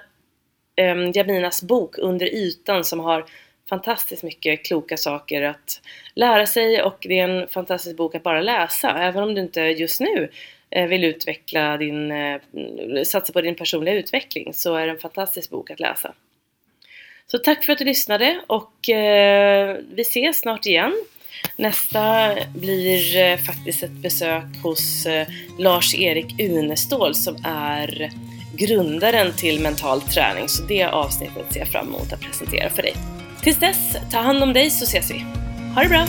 [0.77, 3.25] ehm, Jaminas bok Under ytan som har
[3.69, 5.81] fantastiskt mycket kloka saker att
[6.15, 8.99] lära sig och det är en fantastisk bok att bara läsa.
[8.99, 10.31] Även om du inte just nu
[10.71, 12.41] eh, vill utveckla din, eh,
[13.05, 16.15] satsa på din personliga utveckling så är det en fantastisk bok att läsa.
[17.27, 20.93] Så tack för att du lyssnade och eh, vi ses snart igen.
[21.57, 25.07] Nästa blir faktiskt ett besök hos
[25.59, 28.11] Lars-Erik Unestål som är
[28.57, 30.49] grundaren till mental träning.
[30.49, 32.95] Så det avsnittet ser jag fram emot att presentera för dig.
[33.45, 35.25] Tills dess, ta hand om dig så ses vi.
[35.75, 36.07] Ha det bra!